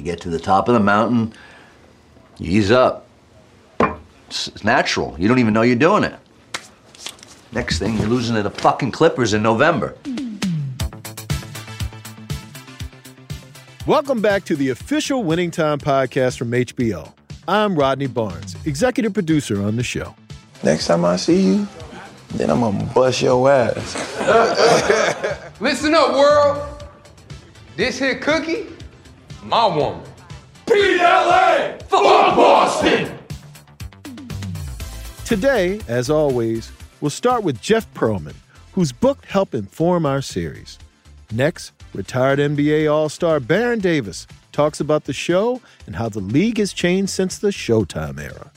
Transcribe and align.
You 0.00 0.04
get 0.04 0.22
to 0.22 0.30
the 0.30 0.38
top 0.38 0.66
of 0.66 0.72
the 0.72 0.80
mountain, 0.80 1.34
you 2.38 2.58
ease 2.58 2.70
up. 2.70 3.06
It's, 4.28 4.48
it's 4.48 4.64
natural. 4.64 5.14
You 5.18 5.28
don't 5.28 5.40
even 5.40 5.52
know 5.52 5.60
you're 5.60 5.76
doing 5.76 6.04
it. 6.04 6.14
Next 7.52 7.80
thing, 7.80 7.98
you're 7.98 8.06
losing 8.06 8.34
to 8.36 8.42
the 8.42 8.50
fucking 8.50 8.92
Clippers 8.92 9.34
in 9.34 9.42
November. 9.42 9.94
Welcome 13.86 14.22
back 14.22 14.46
to 14.46 14.56
the 14.56 14.70
official 14.70 15.22
Winning 15.22 15.50
Time 15.50 15.78
podcast 15.78 16.38
from 16.38 16.50
HBO. 16.52 17.12
I'm 17.46 17.76
Rodney 17.76 18.06
Barnes, 18.06 18.56
executive 18.64 19.12
producer 19.12 19.62
on 19.62 19.76
the 19.76 19.82
show. 19.82 20.16
Next 20.64 20.86
time 20.86 21.04
I 21.04 21.16
see 21.16 21.42
you, 21.42 21.68
then 22.36 22.48
I'm 22.48 22.60
gonna 22.60 22.90
bust 22.94 23.20
your 23.20 23.50
ass. 23.50 23.96
Listen 25.60 25.94
up, 25.94 26.14
world. 26.14 26.84
This 27.76 27.98
here 27.98 28.18
cookie, 28.18 28.66
my 29.42 29.66
woman. 29.66 30.02
PLA! 30.66 31.78
Fuck 31.88 32.36
Boston! 32.36 33.18
Today, 35.24 35.80
as 35.88 36.10
always, 36.10 36.72
we'll 37.00 37.10
start 37.10 37.42
with 37.42 37.60
Jeff 37.60 37.92
Pearlman, 37.94 38.34
whose 38.72 38.92
book 38.92 39.24
helped 39.24 39.54
inform 39.54 40.04
our 40.04 40.20
series. 40.20 40.78
Next, 41.32 41.72
retired 41.94 42.38
NBA 42.38 42.92
All 42.92 43.08
Star 43.08 43.40
Baron 43.40 43.78
Davis 43.78 44.26
talks 44.52 44.80
about 44.80 45.04
the 45.04 45.12
show 45.12 45.60
and 45.86 45.96
how 45.96 46.08
the 46.08 46.20
league 46.20 46.58
has 46.58 46.72
changed 46.72 47.10
since 47.10 47.38
the 47.38 47.48
Showtime 47.48 48.20
era. 48.20 48.50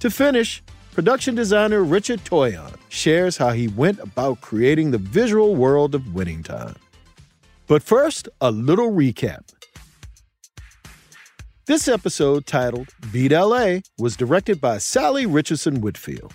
To 0.00 0.10
finish, 0.10 0.62
production 0.92 1.34
designer 1.34 1.82
Richard 1.82 2.24
Toyon 2.24 2.74
shares 2.88 3.36
how 3.36 3.50
he 3.50 3.68
went 3.68 4.00
about 4.00 4.40
creating 4.40 4.90
the 4.90 4.98
visual 4.98 5.54
world 5.54 5.94
of 5.94 6.14
Winning 6.14 6.42
Time. 6.42 6.76
But 7.66 7.82
first, 7.82 8.28
a 8.40 8.50
little 8.50 8.90
recap. 8.90 9.42
This 11.68 11.86
episode, 11.86 12.46
titled 12.46 12.88
Beat 13.12 13.30
LA, 13.30 13.80
was 13.98 14.16
directed 14.16 14.58
by 14.58 14.78
Salli 14.78 15.26
Richardson 15.28 15.82
Whitfield. 15.82 16.32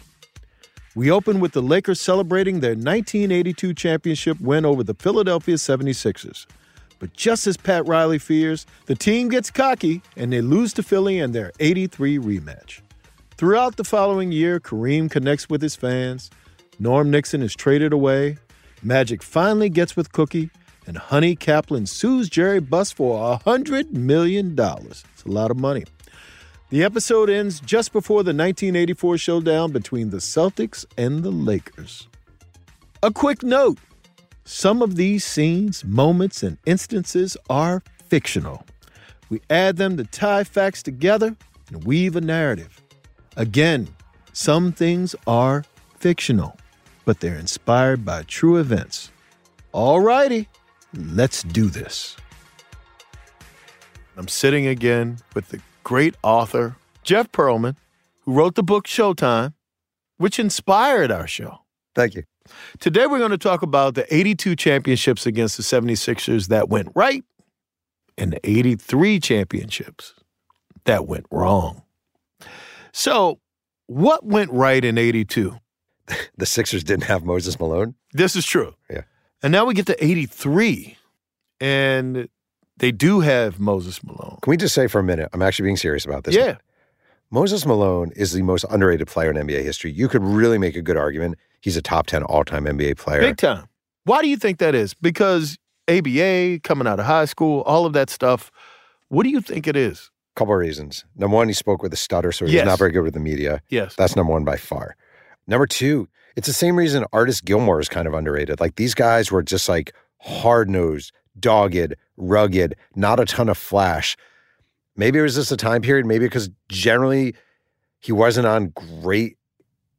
We 0.94 1.10
open 1.10 1.40
with 1.40 1.54
the 1.54 1.62
Lakers 1.64 2.00
celebrating 2.00 2.60
their 2.60 2.76
1982 2.76 3.74
championship 3.74 4.40
win 4.40 4.64
over 4.64 4.84
the 4.84 4.94
Philadelphia 4.94 5.56
76ers. 5.56 6.46
But 7.00 7.14
just 7.14 7.48
as 7.48 7.58
Pat 7.58 7.88
Riley 7.88 8.20
fears, 8.20 8.68
the 8.86 8.94
team 8.94 9.28
gets 9.28 9.50
cocky 9.50 10.04
and 10.16 10.32
they 10.32 10.42
lose 10.42 10.72
to 10.74 10.84
Philly 10.84 11.18
in 11.18 11.32
their 11.32 11.52
83 11.60 12.20
rematch. 12.20 12.82
Throughout 13.36 13.78
the 13.78 13.84
following 13.84 14.32
year, 14.32 14.60
Kareem 14.60 15.10
connects 15.10 15.50
with 15.50 15.64
his 15.64 15.76
fans, 15.76 16.30
Norm 16.78 17.10
Nixon 17.10 17.42
is 17.42 17.56
traded 17.56 17.92
away, 17.92 18.38
Magic 18.84 19.24
finally 19.24 19.70
gets 19.70 19.96
with 19.96 20.12
Cookie, 20.12 20.52
and 20.86 20.98
Honey 20.98 21.36
Kaplan 21.36 21.86
sues 21.86 22.30
Jerry 22.30 22.60
Buss 22.60 22.92
for 22.92 23.40
$100 23.46 23.92
million. 23.92 24.56
It's 24.58 25.24
a 25.26 25.30
lot 25.30 25.52
of 25.52 25.58
money. 25.58 25.86
The 26.70 26.84
episode 26.84 27.30
ends 27.30 27.60
just 27.60 27.94
before 27.94 28.24
the 28.24 28.34
1984 28.34 29.18
showdown 29.18 29.72
between 29.72 30.10
the 30.10 30.18
Celtics 30.18 30.86
and 30.98 31.24
the 31.24 31.32
Lakers. 31.32 32.08
A 33.04 33.12
quick 33.12 33.44
note 33.44 33.78
some 34.46 34.82
of 34.82 34.96
these 34.96 35.24
scenes, 35.24 35.86
moments, 35.86 36.44
and 36.44 36.58
instances 36.66 37.38
are 37.50 37.82
fictional. 38.08 38.66
We 39.30 39.42
add 39.50 39.78
them 39.78 39.98
to 39.98 40.04
tie 40.04 40.44
facts 40.44 40.84
together 40.84 41.36
and 41.70 41.84
weave 41.86 42.16
a 42.16 42.22
narrative. 42.22 42.82
Again, 43.38 43.88
some 44.34 44.72
things 44.72 45.16
are 45.28 45.64
fictional, 45.98 46.58
but 47.06 47.20
they're 47.20 47.38
inspired 47.38 48.04
by 48.04 48.24
true 48.24 48.58
events. 48.58 49.12
All 49.72 50.02
righty, 50.02 50.50
let's 50.94 51.44
do 51.44 51.68
this. 51.68 52.16
I'm 54.16 54.28
sitting 54.28 54.68
again 54.68 55.18
with 55.34 55.50
the 55.50 55.60
great 55.84 56.16
author, 56.24 56.76
Jeff 57.04 57.32
Pearlman, 57.32 57.76
who 58.22 58.34
wrote 58.34 58.56
the 58.56 58.64
book 58.64 58.88
Showtime, 58.88 59.54
which 60.18 60.40
inspired 60.40 61.12
our 61.12 61.28
show. 61.28 61.60
Thank 61.96 62.16
you. 62.16 62.24
Today, 62.80 63.08
we're 63.08 63.20
going 63.20 63.32
to 63.32 63.38
talk 63.38 63.62
about 63.62 63.96
the 63.96 64.14
82 64.14 64.56
championships 64.56 65.26
against 65.26 65.58
the 65.58 65.64
76ers 65.64 66.48
that 66.48 66.70
went 66.70 66.90
right 66.94 67.24
and 68.18 68.34
the 68.34 68.50
83 68.50 69.20
championships 69.20 70.14
that 70.86 71.08
went 71.08 71.26
wrong. 71.32 71.84
So, 72.92 73.40
what 73.88 74.26
went 74.26 74.52
right 74.52 74.84
in 74.84 74.98
82? 74.98 75.58
The 76.38 76.46
Sixers 76.46 76.84
didn't 76.84 77.06
have 77.06 77.24
Moses 77.24 77.60
Malone. 77.60 77.96
This 78.12 78.36
is 78.36 78.46
true. 78.46 78.76
Yeah. 78.90 79.04
And 79.44 79.52
now 79.52 79.66
we 79.66 79.74
get 79.74 79.86
to 79.88 80.04
83, 80.04 80.98
and 81.60 82.30
they 82.78 82.92
do 82.92 83.20
have 83.20 83.60
Moses 83.60 84.04
Malone. 84.04 84.40
Can 84.42 84.52
we 84.52 84.58
just 84.58 84.74
say 84.74 84.88
for 84.88 85.00
a 85.00 85.04
minute? 85.04 85.30
I'm 85.34 85.42
actually 85.42 85.66
being 85.66 85.78
serious 85.78 86.06
about 86.06 86.24
this. 86.24 86.36
Yeah. 86.36 86.56
Moses 87.30 87.66
Malone 87.66 88.12
is 88.16 88.32
the 88.34 88.42
most 88.42 88.64
underrated 88.70 89.08
player 89.08 89.32
in 89.32 89.36
NBA 89.38 89.64
history. 89.64 89.92
You 89.92 90.08
could 90.08 90.24
really 90.24 90.58
make 90.58 90.76
a 90.76 90.82
good 90.82 90.98
argument. 90.98 91.38
He's 91.62 91.76
a 91.76 91.82
top 91.82 92.08
10 92.08 92.24
all 92.24 92.44
time 92.46 92.66
NBA 92.66 92.98
player. 92.98 93.22
Big 93.22 93.38
time. 93.38 93.68
Why 94.06 94.22
do 94.22 94.28
you 94.30 94.38
think 94.38 94.60
that 94.60 94.76
is? 94.76 94.94
Because 94.94 95.58
ABA, 95.90 96.60
coming 96.64 96.88
out 96.88 97.00
of 97.00 97.06
high 97.06 97.26
school, 97.26 97.62
all 97.62 97.86
of 97.86 97.94
that 97.94 98.10
stuff. 98.10 98.52
What 99.10 99.24
do 99.24 99.30
you 99.30 99.42
think 99.42 99.68
it 99.68 99.76
is? 99.76 100.10
Couple 100.36 100.54
of 100.54 100.60
reasons. 100.60 101.06
Number 101.16 101.36
one, 101.36 101.48
he 101.48 101.54
spoke 101.54 101.84
with 101.84 101.94
a 101.94 101.98
stutter, 101.98 102.32
so 102.32 102.46
he's 102.46 102.56
Yes. 102.56 102.66
not 102.66 102.80
very 102.80 102.92
good 102.92 103.04
with 103.04 103.14
the 103.14 103.20
media. 103.20 103.62
Yes. 103.70 103.96
That's 103.96 104.16
number 104.16 104.32
one 104.32 104.44
by 104.44 104.58
far. 104.58 104.96
Number 105.48 105.68
two, 105.68 106.08
it's 106.36 106.48
the 106.48 106.54
same 106.54 106.76
reason 106.76 107.06
Artis 107.14 107.42
Gilmore 107.42 107.80
is 107.80 107.90
kind 107.90 108.08
of 108.08 108.14
underrated. 108.14 108.60
Like 108.60 108.76
these 108.76 108.94
guys 108.94 109.32
were 109.32 109.44
just 109.44 109.70
like 109.70 109.94
hard 110.20 110.70
nosed, 110.70 111.12
dogged, 111.40 111.96
rugged, 112.18 112.76
not 112.96 113.20
a 113.20 113.26
ton 113.26 113.50
of 113.50 113.58
flash. 113.58 114.16
Maybe 114.96 115.20
it 115.20 115.24
was 115.24 115.36
just 115.36 115.52
a 115.52 115.58
time 115.58 115.82
period, 115.82 116.06
maybe 116.06 116.26
because 116.26 116.50
generally 116.70 117.36
he 118.00 118.12
wasn't 118.12 118.48
on 118.48 118.68
great. 119.02 119.38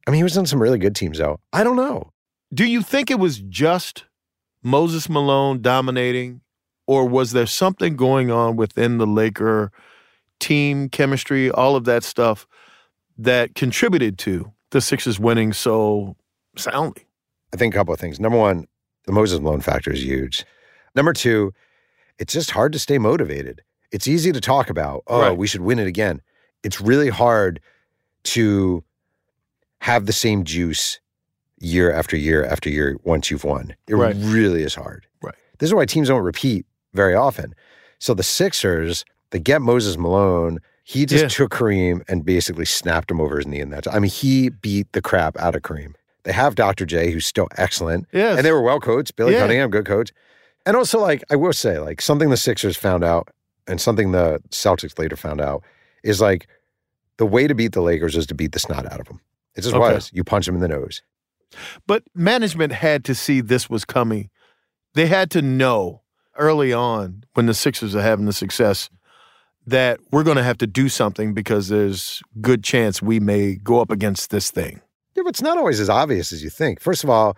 I 0.07 0.11
mean, 0.11 0.17
he 0.17 0.23
was 0.23 0.37
on 0.37 0.45
some 0.45 0.61
really 0.61 0.77
good 0.77 0.95
teams, 0.95 1.17
though. 1.17 1.39
I 1.51 1.63
don't 1.63 1.75
know. 1.75 2.11
Do 2.53 2.65
you 2.65 2.81
think 2.81 3.09
it 3.09 3.19
was 3.19 3.39
just 3.39 4.05
Moses 4.63 5.09
Malone 5.09 5.61
dominating, 5.61 6.41
or 6.87 7.07
was 7.07 7.31
there 7.31 7.47
something 7.47 7.95
going 7.95 8.31
on 8.31 8.55
within 8.55 8.99
the 8.99 9.07
Laker 9.07 9.71
team 10.39 10.89
chemistry, 10.89 11.49
all 11.49 11.75
of 11.75 11.85
that 11.85 12.03
stuff 12.03 12.47
that 13.17 13.55
contributed 13.55 14.17
to 14.19 14.51
the 14.71 14.81
Sixers 14.81 15.19
winning 15.19 15.53
so 15.53 16.15
soundly? 16.57 17.05
I 17.53 17.57
think 17.57 17.73
a 17.73 17.77
couple 17.77 17.93
of 17.93 17.99
things. 17.99 18.19
Number 18.19 18.37
one, 18.37 18.67
the 19.05 19.11
Moses 19.11 19.39
Malone 19.39 19.61
factor 19.61 19.91
is 19.91 20.03
huge. 20.03 20.45
Number 20.95 21.13
two, 21.13 21.53
it's 22.19 22.33
just 22.33 22.51
hard 22.51 22.73
to 22.73 22.79
stay 22.79 22.97
motivated. 22.97 23.61
It's 23.91 24.07
easy 24.07 24.31
to 24.31 24.41
talk 24.41 24.69
about, 24.69 25.03
oh, 25.07 25.21
Right. 25.21 25.37
we 25.37 25.47
should 25.47 25.61
win 25.61 25.79
it 25.79 25.87
again. 25.87 26.21
It's 26.63 26.81
really 26.81 27.09
hard 27.09 27.59
to 28.23 28.83
have 29.81 30.05
the 30.05 30.13
same 30.13 30.43
juice 30.43 30.99
year 31.59 31.91
after 31.91 32.17
year 32.17 32.43
after 32.43 32.69
year 32.69 32.97
once 33.03 33.29
you've 33.29 33.43
won. 33.43 33.75
It 33.87 33.95
Right. 33.95 34.15
really 34.17 34.63
is 34.63 34.75
hard. 34.75 35.05
Right. 35.21 35.35
This 35.59 35.69
is 35.69 35.73
why 35.73 35.85
teams 35.85 36.07
don't 36.07 36.23
repeat 36.23 36.65
very 36.93 37.13
often. 37.13 37.53
So 37.99 38.13
the 38.13 38.23
Sixers, 38.23 39.05
they 39.31 39.39
get 39.39 39.61
Moses 39.61 39.97
Malone. 39.97 40.59
He 40.83 41.05
just 41.05 41.23
Yeah. 41.23 41.27
took 41.29 41.51
Kareem 41.51 42.01
and 42.07 42.25
basically 42.25 42.65
snapped 42.65 43.09
him 43.11 43.21
over 43.21 43.37
his 43.37 43.47
knee 43.47 43.59
in 43.59 43.69
that. 43.69 43.87
I 43.93 43.99
mean, 43.99 44.11
he 44.11 44.49
beat 44.49 44.91
the 44.93 45.01
crap 45.01 45.37
out 45.37 45.55
of 45.55 45.61
Kareem. 45.61 45.93
They 46.25 46.33
have 46.33 46.55
Dr. 46.55 46.85
J, 46.85 47.11
who's 47.11 47.25
still 47.25 47.47
excellent. 47.57 48.07
Yes. 48.11 48.37
And 48.37 48.45
they 48.45 48.51
were 48.51 48.61
well 48.61 48.79
coached. 48.79 49.15
Billy 49.15 49.33
Yeah. 49.33 49.39
Cunningham, 49.41 49.69
good 49.69 49.85
coach. 49.85 50.11
And 50.65 50.75
also, 50.75 50.99
like, 50.99 51.23
I 51.31 51.35
will 51.35 51.53
say, 51.53 51.79
like, 51.79 52.01
something 52.01 52.29
the 52.31 52.37
Sixers 52.37 52.75
found 52.75 53.03
out 53.03 53.29
and 53.67 53.79
something 53.79 54.11
the 54.11 54.41
Celtics 54.49 54.97
later 54.99 55.15
found 55.15 55.39
out 55.39 55.63
is 56.03 56.19
like 56.19 56.47
the 57.17 57.25
way 57.25 57.47
to 57.47 57.55
beat 57.55 57.71
the 57.73 57.81
Lakers 57.81 58.15
is 58.17 58.25
to 58.27 58.35
beat 58.35 58.51
the 58.51 58.59
snot 58.59 58.91
out 58.91 58.99
of 58.99 59.07
them. 59.07 59.21
It 59.55 59.61
just 59.61 59.73
Okay. 59.75 59.93
was. 59.95 60.09
You 60.13 60.23
punch 60.23 60.47
them 60.47 60.55
in 60.55 60.61
the 60.61 60.67
nose. 60.67 61.01
But 61.87 62.03
management 62.15 62.73
had 62.73 63.05
to 63.05 63.15
see 63.15 63.39
this 63.41 63.69
was 63.69 63.85
coming. 63.85 64.29
They 64.95 65.05
had 65.07 65.29
to 65.31 65.41
know 65.41 66.01
early 66.37 66.73
on 66.73 67.23
when 67.35 67.45
the 67.45 67.53
Sixers 67.53 67.95
are 67.95 68.01
having 68.01 68.25
the 68.25 68.33
success 68.33 68.89
that 69.67 69.99
we're 70.11 70.23
going 70.23 70.37
to 70.37 70.43
have 70.43 70.57
to 70.59 70.67
do 70.67 70.89
something 70.89 71.33
because 71.33 71.69
there's 71.69 72.21
good 72.41 72.63
chance 72.63 73.01
we 73.01 73.19
may 73.19 73.55
go 73.55 73.79
up 73.81 73.91
against 73.91 74.29
this 74.31 74.51
thing. 74.51 74.81
It's 75.25 75.41
not 75.41 75.57
always 75.57 75.79
as 75.79 75.89
obvious 75.89 76.31
as 76.31 76.43
you 76.43 76.49
think. 76.49 76.79
First 76.79 77.03
of 77.03 77.09
all, 77.09 77.37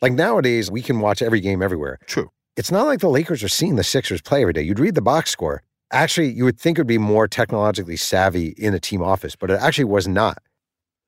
like 0.00 0.12
nowadays, 0.12 0.70
we 0.70 0.82
can 0.82 1.00
watch 1.00 1.22
every 1.22 1.40
game 1.40 1.62
everywhere. 1.62 1.98
True. 2.06 2.30
It's 2.56 2.70
not 2.70 2.86
like 2.86 3.00
the 3.00 3.08
Lakers 3.08 3.42
are 3.42 3.48
seeing 3.48 3.76
the 3.76 3.84
Sixers 3.84 4.20
play 4.20 4.42
every 4.42 4.52
day. 4.52 4.62
You'd 4.62 4.78
read 4.78 4.94
the 4.94 5.02
box 5.02 5.30
score. 5.30 5.62
Actually, 5.92 6.32
you 6.32 6.44
would 6.44 6.58
think 6.58 6.78
it 6.78 6.82
would 6.82 6.86
be 6.86 6.98
more 6.98 7.26
technologically 7.26 7.96
savvy 7.96 8.48
in 8.56 8.74
a 8.74 8.80
team 8.80 9.02
office, 9.02 9.36
but 9.36 9.50
it 9.50 9.60
actually 9.60 9.84
was 9.84 10.06
not. 10.06 10.38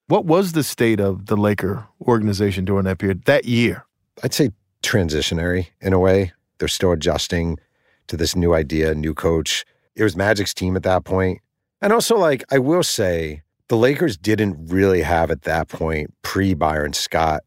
What 0.09 0.25
was 0.25 0.53
the 0.53 0.63
state 0.63 1.01
of 1.01 1.27
the 1.27 1.37
Laker 1.37 1.87
organization 2.03 2.65
during 2.65 2.85
that 2.85 2.99
period, 2.99 3.25
that 3.25 3.45
year? 3.45 3.85
I'd 4.23 4.35
say 4.35 4.51
transitionary 4.83 5.69
in 5.81 5.93
a 5.93 5.99
way. 5.99 6.33
They're 6.59 6.69
still 6.69 6.93
adjusting 6.93 7.59
to 8.09 8.17
this 8.17 8.37
new 8.37 8.55
idea, 8.55 8.95
new 8.95 9.15
coach. 9.15 9.65
It 9.95 10.03
was 10.03 10.17
Magic's 10.17 10.53
team 10.53 10.77
at 10.77 10.83
that 10.83 11.05
point. 11.05 11.41
And 11.81 11.93
also, 11.93 12.17
like, 12.17 12.45
I 12.51 12.59
will 12.59 12.83
say, 12.83 13.43
the 13.73 13.79
Lakers 13.79 14.19
didn't 14.19 14.67
really 14.71 15.01
have 15.01 15.31
at 15.31 15.43
that 15.45 15.67
point, 15.69 16.13
pre 16.21 16.53
Byron 16.53 16.93
Scott, 16.93 17.41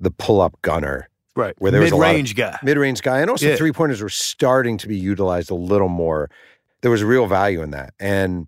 the 0.00 0.10
pull 0.10 0.40
up 0.40 0.54
gunner, 0.62 1.06
Right. 1.36 1.54
Where 1.58 1.70
there 1.70 1.82
was 1.82 1.92
a 1.92 1.96
lot 1.96 2.06
of- 2.06 2.12
Mid-range 2.12 2.34
guy. 2.34 2.58
mid 2.62 2.78
range 2.78 3.02
guy. 3.02 3.20
And 3.20 3.28
also, 3.30 3.46
Yeah. 3.46 3.56
three 3.56 3.70
pointers 3.72 4.00
were 4.02 4.08
starting 4.08 4.78
to 4.78 4.88
be 4.88 4.96
utilized 4.96 5.50
a 5.50 5.54
little 5.54 5.88
more. 5.90 6.30
there 6.80 6.90
was 6.90 7.04
real 7.04 7.26
value 7.26 7.60
in 7.60 7.72
that. 7.72 7.92
And 8.00 8.46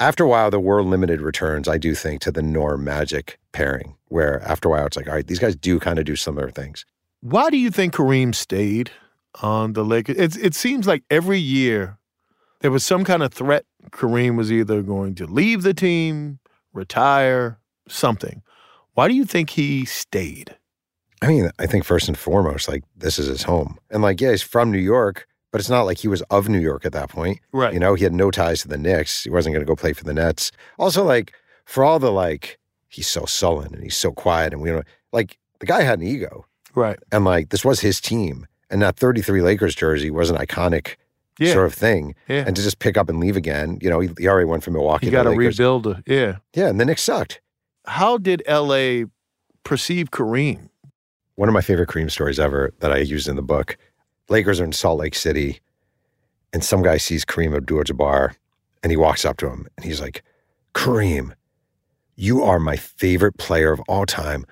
after 0.00 0.24
a 0.24 0.28
while, 0.28 0.50
there 0.50 0.58
were 0.58 0.82
limited 0.82 1.20
returns, 1.20 1.68
I 1.68 1.76
do 1.76 1.94
think, 1.94 2.22
to 2.22 2.32
the 2.32 2.40
Norm 2.42 2.82
Magic 2.84 3.38
pairing, 3.52 3.96
where 4.08 4.40
after 4.48 4.68
a 4.68 4.72
while 4.72 4.86
it's 4.86 4.96
like, 4.96 5.06
all 5.08 5.14
right, 5.14 5.26
these 5.26 5.38
guys 5.38 5.54
do 5.54 5.78
kind 5.78 5.98
of 5.98 6.06
do 6.06 6.16
similar 6.16 6.48
things. 6.50 6.86
Why 7.20 7.50
do 7.50 7.58
you 7.58 7.70
think 7.70 7.92
Kareem 7.92 8.34
stayed 8.34 8.92
on 9.42 9.74
the 9.74 9.84
Lakers? 9.84 10.16
It, 10.16 10.42
it 10.42 10.54
seems 10.54 10.86
like 10.86 11.02
every 11.10 11.38
year 11.38 11.98
there 12.62 12.70
was 12.70 12.82
some 12.82 13.04
kind 13.04 13.22
of 13.22 13.30
threat. 13.34 13.66
Kareem 13.90 14.36
was 14.36 14.50
either 14.52 14.82
going 14.82 15.14
to 15.16 15.26
leave 15.26 15.62
the 15.62 15.74
team, 15.74 16.38
retire, 16.72 17.58
something. 17.88 18.42
Why 18.94 19.08
do 19.08 19.14
you 19.14 19.24
think 19.24 19.50
he 19.50 19.84
stayed? 19.84 20.56
I 21.22 21.28
mean, 21.28 21.50
I 21.58 21.66
think 21.66 21.84
first 21.84 22.08
and 22.08 22.18
foremost, 22.18 22.68
like 22.68 22.84
this 22.96 23.18
is 23.18 23.26
his 23.26 23.42
home. 23.42 23.78
And 23.90 24.02
like, 24.02 24.20
yeah, 24.20 24.30
he's 24.30 24.42
from 24.42 24.70
New 24.70 24.78
York, 24.78 25.26
but 25.50 25.60
it's 25.60 25.70
not 25.70 25.82
like 25.82 25.98
he 25.98 26.08
was 26.08 26.22
of 26.22 26.48
New 26.48 26.58
York 26.58 26.84
at 26.84 26.92
that 26.92 27.08
point. 27.08 27.40
Right. 27.52 27.72
You 27.72 27.80
know, 27.80 27.94
he 27.94 28.04
had 28.04 28.12
no 28.12 28.30
ties 28.30 28.62
to 28.62 28.68
the 28.68 28.76
Knicks. 28.76 29.24
He 29.24 29.30
wasn't 29.30 29.54
going 29.54 29.64
to 29.64 29.70
go 29.70 29.76
play 29.76 29.92
for 29.92 30.04
the 30.04 30.14
Nets. 30.14 30.52
Also, 30.78 31.02
like, 31.02 31.32
for 31.64 31.82
all 31.82 31.98
the 31.98 32.12
like, 32.12 32.58
he's 32.88 33.08
so 33.08 33.24
sullen 33.24 33.74
and 33.74 33.82
he's 33.82 33.96
so 33.96 34.12
quiet 34.12 34.52
and 34.52 34.60
we 34.60 34.70
don't 34.70 34.86
like 35.12 35.38
the 35.60 35.66
guy 35.66 35.82
had 35.82 35.98
an 35.98 36.06
ego. 36.06 36.44
Right. 36.74 36.98
And 37.10 37.24
like, 37.24 37.50
this 37.50 37.64
was 37.64 37.80
his 37.80 38.00
team. 38.00 38.46
And 38.70 38.82
that 38.82 38.96
33 38.96 39.42
Lakers 39.42 39.74
jersey 39.74 40.10
was 40.10 40.30
an 40.30 40.36
iconic 40.36 40.96
Yeah. 41.38 41.52
sort 41.52 41.66
of 41.66 41.74
thing. 41.74 42.14
Yeah. 42.28 42.44
And 42.46 42.54
to 42.54 42.62
just 42.62 42.78
pick 42.78 42.96
up 42.96 43.08
and 43.08 43.18
leave 43.20 43.36
again, 43.36 43.78
you 43.82 43.90
know, 43.90 44.00
he, 44.00 44.10
he 44.18 44.28
already 44.28 44.46
went 44.46 44.62
from 44.62 44.74
Milwaukee 44.74 45.06
to 45.06 45.12
got 45.12 45.24
to 45.24 45.30
rebuild. 45.30 45.86
A, 45.86 46.02
yeah. 46.06 46.36
Yeah. 46.54 46.68
And 46.68 46.78
the 46.78 46.84
Knicks 46.84 47.02
sucked. 47.02 47.40
How 47.86 48.18
did 48.18 48.42
LA 48.48 49.04
perceive 49.64 50.10
Kareem? 50.10 50.68
one 51.36 51.48
of 51.48 51.52
my 51.52 51.60
favorite 51.60 51.88
Kareem 51.88 52.10
stories 52.10 52.38
ever 52.38 52.72
that 52.80 52.92
I 52.92 52.98
used 52.98 53.28
in 53.28 53.36
the 53.36 53.42
book. 53.42 53.76
Lakers 54.28 54.60
are 54.60 54.64
in 54.64 54.72
Salt 54.72 54.98
Lake 55.00 55.14
City, 55.14 55.60
and 56.52 56.64
some 56.64 56.82
guy 56.82 56.96
sees 56.96 57.24
Kareem 57.24 57.56
Abdul-Jabbar, 57.56 58.34
and 58.82 58.90
he 58.90 58.96
walks 58.96 59.24
up 59.24 59.36
to 59.38 59.48
him, 59.48 59.66
and 59.76 59.84
he's 59.84 60.00
like, 60.00 60.22
"Kareem, 60.74 61.32
you 62.16 62.42
are 62.42 62.58
my 62.58 62.76
favorite 62.76 63.36
player 63.36 63.72
of 63.72 63.80
all 63.88 64.06
time. 64.06 64.46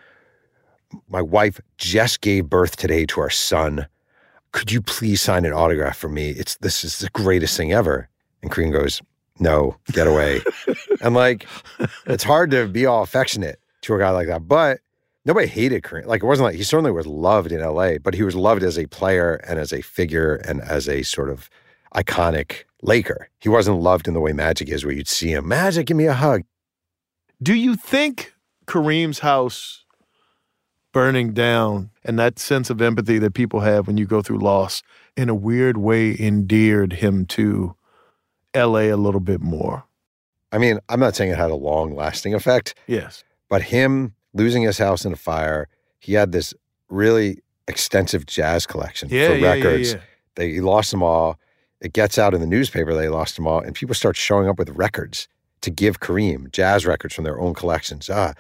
My 1.09 1.23
wife 1.23 1.61
just 1.79 2.21
gave 2.21 2.51
birth 2.51 2.77
today 2.77 3.07
to 3.07 3.21
our 3.21 3.31
son. 3.31 3.87
Could 4.53 4.71
you 4.71 4.81
please 4.81 5.21
sign 5.21 5.45
an 5.45 5.53
autograph 5.53 5.97
for 5.97 6.09
me? 6.09 6.31
It's 6.31 6.57
this 6.57 6.85
is 6.85 6.99
the 6.99 7.11
greatest 7.11 7.57
thing 7.57 7.73
ever." 7.73 8.09
And 8.43 8.51
Kareem 8.51 8.73
goes, 8.73 9.03
"No, 9.39 9.77
get 9.93 10.07
away." 10.07 10.41
and 11.01 11.15
like, 11.15 11.47
it's 12.07 12.25
hard 12.25 12.51
to 12.53 12.69
be 12.69 12.87
all 12.87 13.03
affectionate 13.03 13.59
to 13.83 13.95
a 13.95 13.99
guy 13.99 14.11
like 14.11 14.29
that, 14.29 14.47
but 14.47 14.81
nobody 15.25 15.47
hated 15.47 15.83
Kareem. 15.83 16.07
Like 16.07 16.23
it 16.23 16.27
wasn't 16.27 16.47
like 16.47 16.57
he 16.57 16.63
certainly 16.63 16.93
was 16.93 17.07
loved 17.07 17.53
in 17.53 17.61
LA, 17.61 17.99
but 17.99 18.15
he 18.15 18.23
was 18.23 18.35
loved 18.35 18.63
as 18.63 18.79
a 18.79 18.87
player 18.87 19.35
and 19.47 19.59
as 19.59 19.73
a 19.73 19.83
figure 19.83 20.37
and 20.37 20.61
as 20.61 20.89
a 20.89 21.03
sort 21.03 21.31
of 21.31 21.49
iconic 21.95 22.65
Laker. 22.83 23.29
He 23.39 23.49
wasn't 23.49 23.81
loved 23.81 24.09
in 24.09 24.15
the 24.15 24.21
way 24.21 24.33
Magic 24.33 24.69
is, 24.69 24.85
where 24.85 24.95
you'd 24.95 25.09
see 25.09 25.33
him, 25.33 25.49
Magic, 25.49 25.87
give 25.87 25.97
me 25.97 26.07
a 26.07 26.15
hug. 26.15 26.43
Do 27.43 27.55
you 27.55 27.77
think 27.77 28.35
Kareem's 28.67 29.21
house 29.21 29.82
burning 30.93 31.33
down 31.33 31.91
and 32.05 32.19
that 32.19 32.39
sense 32.39 32.71
of 32.71 32.81
empathy 32.81 33.19
that 33.19 33.35
people 33.35 33.61
have 33.61 33.87
when 33.87 33.97
you 33.97 34.07
go 34.07 34.23
through 34.23 34.39
loss 34.39 34.83
in 35.17 35.29
a 35.29 35.35
weird 35.35 35.77
way 35.79 36.17
endeared 36.19 36.95
him 36.95 37.25
to 37.27 37.75
LA 38.55 38.91
a 38.91 38.95
little 38.97 39.21
bit 39.21 39.41
more? 39.41 39.85
I 40.53 40.59
mean, 40.59 40.79
I'm 40.89 41.01
not 41.01 41.17
saying 41.17 41.31
it 41.31 41.39
had 41.39 41.51
a 41.51 41.55
long 41.57 41.95
lasting 41.97 42.35
effect, 42.35 42.75
Yes. 42.87 43.25
but 43.49 43.63
him 43.63 44.15
losing 44.35 44.63
his 44.63 44.79
house 44.79 45.05
in 45.05 45.13
a 45.13 45.17
fire, 45.17 45.67
he 45.99 46.13
had 46.15 46.33
this 46.33 46.53
really 46.91 47.39
extensive 47.69 48.27
jazz 48.27 48.67
collection 48.67 49.09
Yeah, 49.11 49.29
for 49.29 49.35
yeah, 49.37 49.53
records. 49.53 49.93
yeah. 49.95 50.01
They 50.35 50.51
he 50.53 50.61
lost 50.61 50.91
them 50.91 51.03
all. 51.03 51.39
It 51.81 51.93
gets 51.95 52.19
out 52.19 52.33
in 52.35 52.41
the 52.41 52.47
newspaper 52.47 52.95
they 52.95 53.09
lost 53.09 53.37
them 53.37 53.47
all, 53.47 53.61
and 53.61 53.75
people 53.75 53.95
start 53.95 54.17
showing 54.17 54.49
up 54.49 54.59
with 54.59 54.69
records 54.71 55.27
to 55.63 55.71
give 55.71 56.01
Kareem 56.01 56.51
jazz 56.53 56.85
records 56.87 57.15
from 57.15 57.25
their 57.25 57.41
own 57.41 57.55
collections. 57.55 58.11
Ah, 58.11 58.35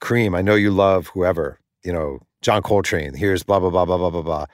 Kareem, 0.00 0.36
I 0.36 0.40
know 0.42 0.54
you 0.54 0.70
love 0.70 1.08
whoever, 1.08 1.59
you 1.84 1.92
know, 1.92 2.20
John 2.42 2.62
Coltrane. 2.62 3.14
Here's 3.14 3.42
blah 3.42 3.60
blah 3.60 3.70
blah 3.70 3.84
blah 3.84 3.98
blah 3.98 4.10
blah 4.10 4.22
blah. 4.22 4.46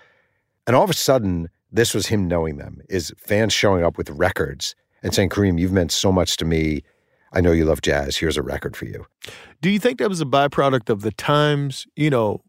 And 0.67 0.75
all 0.75 0.84
of 0.84 0.90
a 0.90 0.94
sudden, 0.94 1.49
this 1.70 1.94
was 1.94 2.06
him 2.06 2.26
knowing 2.26 2.56
them. 2.56 2.81
Is 2.88 3.12
fans 3.19 3.52
showing 3.52 3.84
up 3.84 3.96
with 3.96 4.11
records 4.11 4.75
and 5.02 5.14
saying, 5.14 5.28
Kareem, 5.28 5.58
you've 5.58 5.73
meant 5.73 5.93
so 5.93 6.11
much 6.11 6.37
to 6.38 6.44
me. 6.44 6.82
I 7.32 7.40
know 7.40 7.52
you 7.52 7.64
love 7.64 7.82
jazz. 7.82 8.17
Here's 8.17 8.37
a 8.37 8.43
record 8.43 8.76
for 8.76 8.87
you. 8.87 9.06
Do 9.61 9.70
you 9.70 9.78
think 9.78 9.99
that 9.99 10.08
was 10.08 10.20
a 10.20 10.26
byproduct 10.26 10.88
of 10.88 11.02
the 11.02 11.12
times, 11.12 11.87
you 11.96 12.11
know, 12.11 12.43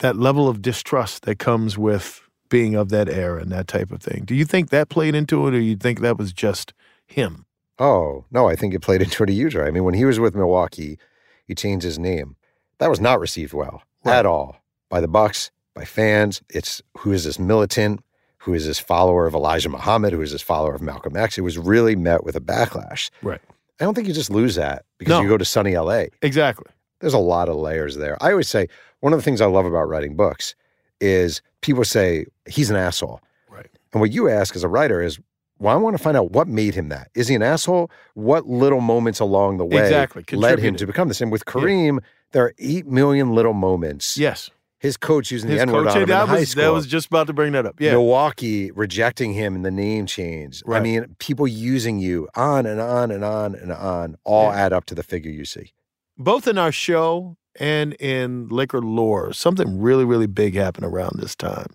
that 0.00 0.16
level 0.16 0.48
of 0.48 0.60
distrust 0.60 1.22
that 1.22 1.38
comes 1.38 1.78
with 1.78 2.20
being 2.48 2.74
of 2.74 2.90
that 2.90 3.08
era 3.08 3.40
and 3.40 3.50
that 3.50 3.66
type 3.66 3.90
of 3.90 4.02
thing? 4.02 4.24
Do 4.24 4.34
you 4.34 4.44
think 4.44 4.70
that 4.70 4.88
played 4.88 5.14
into 5.14 5.46
it 5.46 5.54
or 5.54 5.60
you 5.60 5.76
think 5.76 6.00
that 6.00 6.18
was 6.18 6.32
just 6.32 6.74
him? 7.06 7.46
Oh, 7.78 8.24
no, 8.30 8.48
I 8.48 8.56
think 8.56 8.74
it 8.74 8.82
played 8.82 9.02
into 9.02 9.22
it 9.22 9.30
a 9.30 9.32
huge 9.32 9.56
way. 9.56 9.64
I 9.64 9.70
mean, 9.70 9.84
when 9.84 9.94
he 9.94 10.04
was 10.04 10.20
with 10.20 10.34
Milwaukee, 10.34 10.98
he 11.46 11.54
changed 11.54 11.84
his 11.84 11.98
name. 11.98 12.36
That 12.78 12.90
was 12.90 13.00
not 13.00 13.20
received 13.20 13.54
well 13.54 13.82
Right. 14.06 14.16
at 14.18 14.26
all 14.26 14.56
by 14.88 15.00
the 15.00 15.08
Bucks, 15.08 15.50
by 15.74 15.84
fans. 15.84 16.42
It's 16.50 16.82
who 16.98 17.12
is 17.12 17.24
this 17.24 17.38
militant? 17.38 18.00
Who 18.38 18.54
is 18.54 18.66
this 18.66 18.78
follower 18.78 19.26
of 19.26 19.34
Elijah 19.34 19.68
Muhammad? 19.68 20.12
Who 20.12 20.20
is 20.22 20.30
this 20.32 20.42
follower 20.42 20.74
of 20.74 20.80
Malcolm 20.82 21.16
X? 21.16 21.36
It 21.36 21.40
was 21.42 21.58
really 21.58 21.96
met 21.96 22.22
with 22.24 22.36
a 22.36 22.40
backlash. 22.40 23.10
Right. 23.22 23.40
I 23.80 23.84
don't 23.84 23.94
think 23.94 24.06
you 24.08 24.14
just 24.14 24.30
lose 24.30 24.54
that 24.54 24.84
because 24.98 25.10
No. 25.12 25.20
you 25.22 25.28
go 25.28 25.36
to 25.36 25.44
sunny 25.44 25.76
LA. 25.76 26.04
Exactly. 26.22 26.66
There's 27.00 27.12
a 27.14 27.18
lot 27.18 27.48
of 27.48 27.56
layers 27.56 27.96
there. 27.96 28.16
I 28.22 28.30
always 28.30 28.48
say 28.48 28.68
one 29.00 29.12
of 29.12 29.18
the 29.18 29.22
things 29.22 29.40
I 29.40 29.46
love 29.46 29.66
about 29.66 29.88
writing 29.88 30.16
books 30.16 30.54
is 31.00 31.42
people 31.60 31.84
say 31.84 32.26
he's 32.48 32.70
an 32.70 32.76
asshole. 32.76 33.20
Right. 33.50 33.66
And 33.92 34.00
what 34.00 34.12
you 34.12 34.28
ask 34.30 34.56
as 34.56 34.64
a 34.64 34.68
writer 34.68 35.02
is, 35.02 35.18
well, 35.58 35.74
I 35.74 35.78
want 35.78 35.96
to 35.96 36.02
find 36.02 36.16
out 36.16 36.30
what 36.32 36.48
made 36.48 36.74
him 36.74 36.88
that. 36.90 37.08
Is 37.14 37.28
he 37.28 37.34
an 37.34 37.42
asshole? 37.42 37.90
What 38.14 38.46
little 38.46 38.80
moments 38.80 39.20
along 39.20 39.58
the 39.58 39.64
way 39.66 39.82
Exactly. 39.82 40.24
led 40.32 40.58
him 40.58 40.76
to 40.76 40.86
become 40.86 41.08
this? 41.08 41.20
And 41.20 41.32
with 41.32 41.44
Kareem, 41.46 41.98
there 42.36 42.44
are 42.44 42.54
eight 42.58 42.86
million 42.86 43.34
little 43.34 43.54
moments. 43.54 44.18
Yes. 44.18 44.50
His 44.78 44.98
coach 44.98 45.30
using 45.30 45.48
His 45.48 45.56
the 45.56 45.62
N 45.62 45.72
word 45.72 45.86
on 45.86 45.96
him 45.96 46.02
in 46.02 46.08
that 46.10 46.28
high 46.28 46.40
was, 46.40 46.50
school. 46.50 46.62
that 46.64 46.72
was 46.72 46.86
just 46.86 47.06
about 47.06 47.26
to 47.28 47.32
bring 47.32 47.52
that 47.52 47.64
up. 47.64 47.80
Yeah. 47.80 47.92
Milwaukee 47.92 48.70
rejecting 48.72 49.32
him 49.32 49.54
in 49.56 49.62
the 49.62 49.70
name 49.70 50.04
change. 50.04 50.62
I 50.68 50.80
mean, 50.80 51.16
people 51.18 51.46
using 51.48 51.98
you 51.98 52.28
on 52.34 52.66
and 52.66 52.78
on 52.78 53.10
and 53.10 53.24
on 53.24 53.54
and 53.54 53.72
on 53.72 54.16
all 54.24 54.50
Yeah. 54.52 54.58
add 54.66 54.72
up 54.74 54.84
to 54.86 54.94
the 54.94 55.02
figure 55.02 55.30
you 55.32 55.46
see. 55.46 55.72
both 56.18 56.46
in 56.46 56.58
our 56.58 56.70
show 56.72 57.38
and 57.58 57.94
in 57.94 58.48
Laker 58.48 58.82
lore, 58.82 59.32
something 59.32 59.80
really, 59.80 60.04
really 60.04 60.26
big 60.26 60.54
happened 60.54 60.84
around 60.84 61.18
this 61.18 61.34
time. 61.34 61.68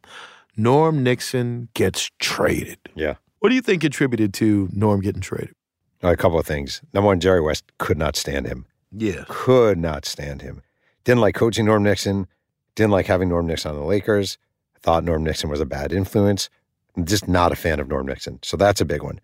Norm 0.55 1.01
Nixon 1.01 1.69
gets 1.73 2.11
traded. 2.19 2.77
Yeah. 2.93 3.15
What 3.39 3.49
do 3.49 3.55
you 3.55 3.61
think 3.61 3.81
contributed 3.81 4.31
to 4.35 4.69
Norm 4.73 5.01
getting 5.01 5.21
traded? 5.21 5.55
A 6.03 6.15
couple 6.15 6.37
of 6.37 6.45
things. 6.45 6.81
Number 6.93 7.07
one, 7.07 7.19
Jerry 7.19 7.41
West 7.41 7.63
could 7.79 7.97
not 7.97 8.15
stand 8.15 8.45
him. 8.47 8.65
Yeah. 8.91 9.23
Could 9.27 9.77
not 9.77 10.05
stand 10.05 10.41
him. 10.41 10.61
Didn't 11.03 11.21
like 11.21 11.35
coaching 11.35 11.65
Norm 11.65 11.83
Nixon. 11.83 12.27
Didn't 12.75 12.91
like 12.91 13.05
having 13.05 13.29
Norm 13.29 13.47
Nixon 13.47 13.71
on 13.71 13.77
the 13.77 13.83
Lakers. 13.83 14.37
Thought 14.81 15.03
Norm 15.03 15.23
Nixon 15.23 15.49
was 15.49 15.61
a 15.61 15.65
bad 15.65 15.93
influence. 15.93 16.49
I'm 16.95 17.05
just 17.05 17.27
not 17.27 17.51
a 17.51 17.55
fan 17.55 17.79
of 17.79 17.87
Norm 17.87 18.05
Nixon. 18.05 18.39
So 18.43 18.57
that's 18.57 18.81
a 18.81 18.85
big 18.85 19.03
one. 19.03 19.19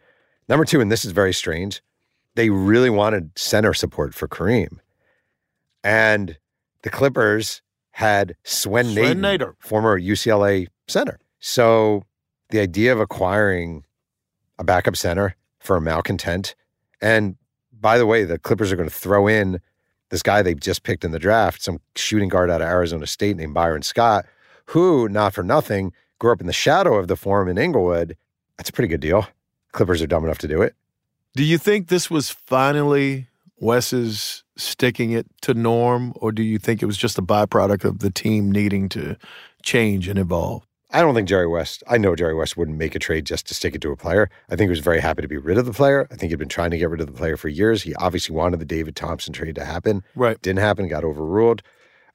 Number 0.47 0.65
two, 0.65 0.79
and 0.79 0.91
this 0.91 1.03
is 1.03 1.11
very 1.11 1.33
strange, 1.33 1.81
they 2.35 2.49
really 2.49 2.89
wanted 2.89 3.31
center 3.37 3.73
support 3.73 4.13
for 4.13 4.27
Kareem. 4.27 4.79
And 5.83 6.37
the 6.83 6.89
Clippers 6.89 7.61
had 7.91 8.35
Swen, 8.43 8.85
Swen 8.85 8.95
Naden, 8.95 9.21
Nater. 9.21 9.55
former 9.59 9.99
UCLA 9.99 10.67
center. 10.87 11.19
So 11.39 12.03
the 12.49 12.59
idea 12.59 12.93
of 12.93 12.99
acquiring 12.99 13.83
a 14.59 14.63
backup 14.63 14.95
center 14.95 15.35
for 15.59 15.75
a 15.75 15.81
malcontent, 15.81 16.55
and 17.01 17.35
by 17.79 17.97
the 17.97 18.05
way, 18.05 18.23
the 18.23 18.39
Clippers 18.39 18.71
are 18.71 18.75
going 18.75 18.89
to 18.89 18.95
throw 18.95 19.27
in 19.27 19.59
this 20.09 20.23
guy 20.23 20.41
they 20.41 20.53
just 20.53 20.83
picked 20.83 21.03
in 21.03 21.11
the 21.11 21.19
draft, 21.19 21.61
some 21.61 21.79
shooting 21.95 22.29
guard 22.29 22.49
out 22.49 22.61
of 22.61 22.67
Arizona 22.67 23.05
State 23.05 23.35
named 23.37 23.53
Byron 23.53 23.81
Scott, 23.81 24.25
who, 24.67 25.09
not 25.09 25.33
for 25.33 25.43
nothing, 25.43 25.91
grew 26.19 26.31
up 26.31 26.41
in 26.41 26.47
the 26.47 26.53
shadow 26.53 26.95
of 26.95 27.07
the 27.07 27.15
Forum 27.15 27.49
in 27.49 27.57
Inglewood. 27.57 28.15
That's 28.57 28.69
a 28.69 28.73
pretty 28.73 28.87
good 28.87 29.01
deal. 29.01 29.27
Clippers 29.73 30.01
are 30.01 30.07
dumb 30.07 30.23
enough 30.23 30.37
to 30.39 30.47
do 30.47 30.61
it. 30.61 30.75
Do 31.35 31.43
you 31.43 31.57
think 31.57 31.87
this 31.87 32.09
was 32.09 32.29
finally 32.29 33.27
West's 33.59 34.43
sticking 34.55 35.11
it 35.11 35.27
to 35.41 35.53
Norm, 35.53 36.13
or 36.15 36.31
do 36.31 36.41
you 36.41 36.57
think 36.57 36.81
it 36.81 36.85
was 36.85 36.97
just 36.97 37.17
a 37.17 37.21
byproduct 37.21 37.83
of 37.83 37.99
the 37.99 38.09
team 38.09 38.51
needing 38.51 38.89
to 38.89 39.17
change 39.61 40.07
and 40.07 40.17
evolve? 40.17 40.65
I 40.91 41.01
don't 41.01 41.13
think 41.13 41.27
Jerry 41.27 41.47
West, 41.47 41.83
I 41.87 41.97
know 41.97 42.15
Jerry 42.15 42.33
West 42.33 42.55
wouldn't 42.55 42.77
make 42.77 42.95
a 42.95 42.99
trade 42.99 43.25
just 43.25 43.45
to 43.47 43.53
stick 43.53 43.75
it 43.75 43.81
to 43.81 43.91
a 43.91 43.97
player. 43.97 44.29
I 44.49 44.55
think 44.55 44.67
he 44.67 44.71
was 44.71 44.79
very 44.79 45.01
happy 45.01 45.21
to 45.21 45.27
be 45.27 45.37
rid 45.37 45.57
of 45.57 45.65
the 45.65 45.73
player. 45.73 46.07
I 46.11 46.15
think 46.15 46.29
he'd 46.29 46.39
been 46.39 46.47
trying 46.47 46.71
to 46.71 46.77
get 46.77 46.89
rid 46.89 47.01
of 47.01 47.07
the 47.07 47.13
player 47.13 47.35
for 47.35 47.49
years. 47.49 47.83
He 47.83 47.93
obviously 47.95 48.35
wanted 48.35 48.59
the 48.59 48.65
David 48.65 48.95
Thompson 48.95 49.33
trade 49.33 49.55
to 49.55 49.65
happen. 49.65 50.03
Right. 50.15 50.41
Didn't 50.41 50.59
happen, 50.59 50.87
got 50.87 51.03
overruled. 51.03 51.61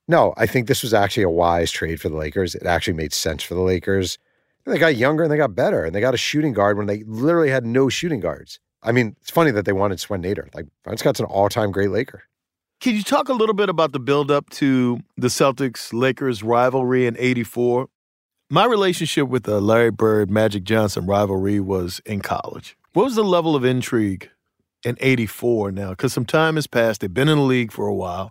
No, 0.08 0.32
I 0.36 0.46
think 0.46 0.68
this 0.68 0.82
was 0.82 0.94
actually 0.94 1.24
a 1.24 1.30
wise 1.30 1.70
trade 1.70 2.00
for 2.00 2.08
the 2.08 2.16
Lakers. 2.16 2.54
It 2.54 2.64
actually 2.64 2.94
made 2.94 3.12
sense 3.12 3.42
for 3.42 3.54
the 3.54 3.60
Lakers. 3.60 4.18
They 4.64 4.78
got 4.78 4.96
younger 4.96 5.24
and 5.24 5.32
they 5.32 5.36
got 5.36 5.54
better, 5.54 5.84
and 5.84 5.94
they 5.94 6.00
got 6.00 6.14
a 6.14 6.18
shooting 6.18 6.52
guard 6.52 6.78
when 6.78 6.86
they 6.86 7.02
literally 7.04 7.50
had 7.50 7.66
no 7.66 7.88
shooting 7.88 8.20
guards. 8.20 8.58
I 8.82 8.92
mean, 8.92 9.16
it's 9.20 9.30
funny 9.30 9.50
that 9.50 9.64
they 9.64 9.72
wanted 9.72 10.00
Swen 10.00 10.20
Nater. 10.20 10.48
Like, 10.54 10.66
Scott's 10.98 11.20
an 11.20 11.26
all 11.26 11.48
time 11.48 11.72
great 11.72 11.90
Laker. 11.90 12.22
Can 12.80 12.96
you 12.96 13.02
talk 13.02 13.28
a 13.28 13.32
little 13.32 13.54
bit 13.54 13.68
about 13.68 13.92
the 13.92 14.00
buildup 14.00 14.50
to 14.50 15.00
the 15.16 15.28
Celtics 15.28 15.92
Lakers 15.92 16.42
rivalry 16.42 17.06
in 17.06 17.16
84? 17.18 17.88
My 18.52 18.66
relationship 18.66 19.28
with 19.28 19.44
the 19.44 19.62
Larry 19.62 19.90
Bird 19.90 20.30
Magic 20.30 20.62
Johnson 20.64 21.06
rivalry 21.06 21.58
was 21.58 22.02
in 22.04 22.20
college. 22.20 22.76
What 22.92 23.04
was 23.04 23.14
the 23.14 23.24
level 23.24 23.56
of 23.56 23.64
intrigue 23.64 24.28
in 24.84 24.98
84 25.00 25.72
now? 25.72 25.88
Because 25.88 26.12
some 26.12 26.26
time 26.26 26.56
has 26.56 26.66
passed. 26.66 27.00
They've 27.00 27.14
been 27.14 27.30
in 27.30 27.38
the 27.38 27.44
league 27.44 27.72
for 27.72 27.86
a 27.86 27.94
while. 27.94 28.30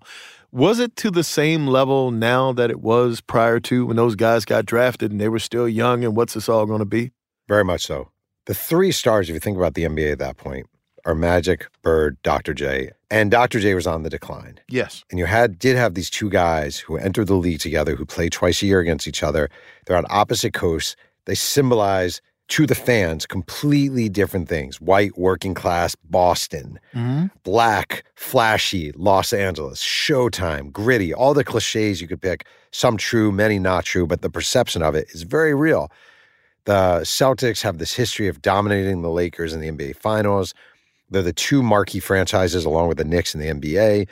Was 0.52 0.78
it 0.78 0.96
to 0.98 1.10
the 1.10 1.24
same 1.24 1.66
level 1.66 2.12
now 2.12 2.54
that 2.54 2.70
it 2.70 2.82
was 2.82 3.20
prior 3.20 3.60
to 3.62 3.88
when 3.88 3.96
those 3.96 4.14
guys 4.14 4.46
got 4.46 4.68
drafted 4.68 5.10
and 5.10 5.20
they 5.20 5.28
were 5.28 5.40
still 5.40 5.68
young? 5.68 6.04
And 6.04 6.16
what's 6.16 6.36
this 6.36 6.48
all 6.48 6.68
going 6.68 6.82
to 6.82 6.86
be? 6.86 7.14
Very 7.48 7.64
much 7.66 7.84
so. 7.84 8.10
The 8.46 8.54
three 8.54 8.92
stars, 8.92 9.28
if 9.28 9.34
you 9.34 9.40
think 9.40 9.58
about 9.58 9.74
the 9.74 9.86
NBA 9.86 10.12
at 10.12 10.20
that 10.20 10.38
point, 10.38 10.68
are 11.04 11.16
Magic, 11.16 11.66
Bird, 11.82 12.22
Dr. 12.22 12.54
J. 12.54 12.92
And 13.12 13.30
Dr. 13.30 13.60
J 13.60 13.76
was 13.76 13.86
on 13.86 14.04
the 14.04 14.10
decline. 14.10 14.60
Yes. 14.70 15.04
And 15.12 15.20
you 15.20 15.26
had 15.26 15.60
did 15.60 15.76
have 15.76 15.94
these 15.94 16.10
two 16.10 16.30
guys 16.30 16.80
who 16.80 16.98
entered 16.98 17.28
the 17.28 17.36
league 17.36 17.60
together, 17.60 17.96
who 17.96 18.06
played 18.06 18.32
twice 18.32 18.64
a 18.64 18.66
year 18.66 18.80
against 18.80 19.08
each 19.08 19.22
other. 19.22 19.50
They're 19.86 19.98
on 19.98 20.06
opposite 20.10 20.54
coasts. 20.54 20.96
They 21.26 21.36
symbolize 21.36 22.22
to 22.52 22.66
the 22.66 22.76
fans 22.76 23.26
completely 23.26 24.10
different 24.10 24.50
things 24.50 24.82
white 24.82 25.18
working 25.18 25.54
class 25.54 25.96
boston 26.10 26.78
mm-hmm. 26.94 27.28
black 27.44 28.04
flashy 28.16 28.92
los 28.98 29.32
angeles 29.32 29.82
showtime 29.82 30.70
gritty 30.70 31.14
all 31.14 31.34
the 31.34 31.46
cliches 31.46 32.02
you 32.02 32.10
could 32.10 32.22
pick 32.22 32.46
some 32.72 32.98
true 32.98 33.32
many 33.32 33.58
not 33.58 33.86
true 33.86 34.06
but 34.06 34.22
the 34.22 34.30
perception 34.30 34.82
of 34.82 34.96
it 34.96 35.10
is 35.12 35.24
very 35.24 35.56
real 35.56 35.90
the 36.66 37.00
celtics 37.04 37.62
have 37.62 37.78
this 37.78 37.94
history 37.94 38.28
of 38.28 38.42
dominating 38.42 39.02
the 39.02 39.10
lakers 39.10 39.54
in 39.54 39.62
the 39.62 39.72
nba 39.72 39.96
finals 39.96 40.54
they're 41.12 41.22
the 41.22 41.34
two 41.34 41.62
marquee 41.62 42.00
franchises 42.00 42.66
along 42.66 42.88
with 42.88 42.98
the 42.98 43.06
knicks 43.06 43.36
in 43.36 43.42
the 43.42 43.48
nba 43.48 44.08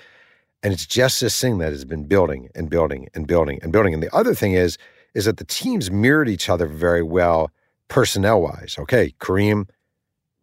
and 0.62 0.74
it's 0.74 0.86
just 0.86 1.22
this 1.22 1.40
thing 1.40 1.58
that 1.58 1.72
has 1.72 1.86
been 1.86 2.06
building 2.06 2.50
and 2.54 2.70
building 2.70 3.08
and 3.16 3.26
building 3.26 3.60
and 3.64 3.72
building 3.72 3.94
and 3.94 4.04
the 4.04 4.14
other 4.16 4.36
thing 4.36 4.54
is 4.54 4.78
is 5.14 5.26
that 5.26 5.38
the 5.38 5.46
teams 5.46 5.90
mirrored 5.90 6.30
each 6.30 6.50
other 6.50 6.68
very 6.68 7.04
well 7.04 7.52
personnel 7.88 8.42
wise. 8.42 8.78
Okay, 8.80 9.14
Kareem, 9.20 9.68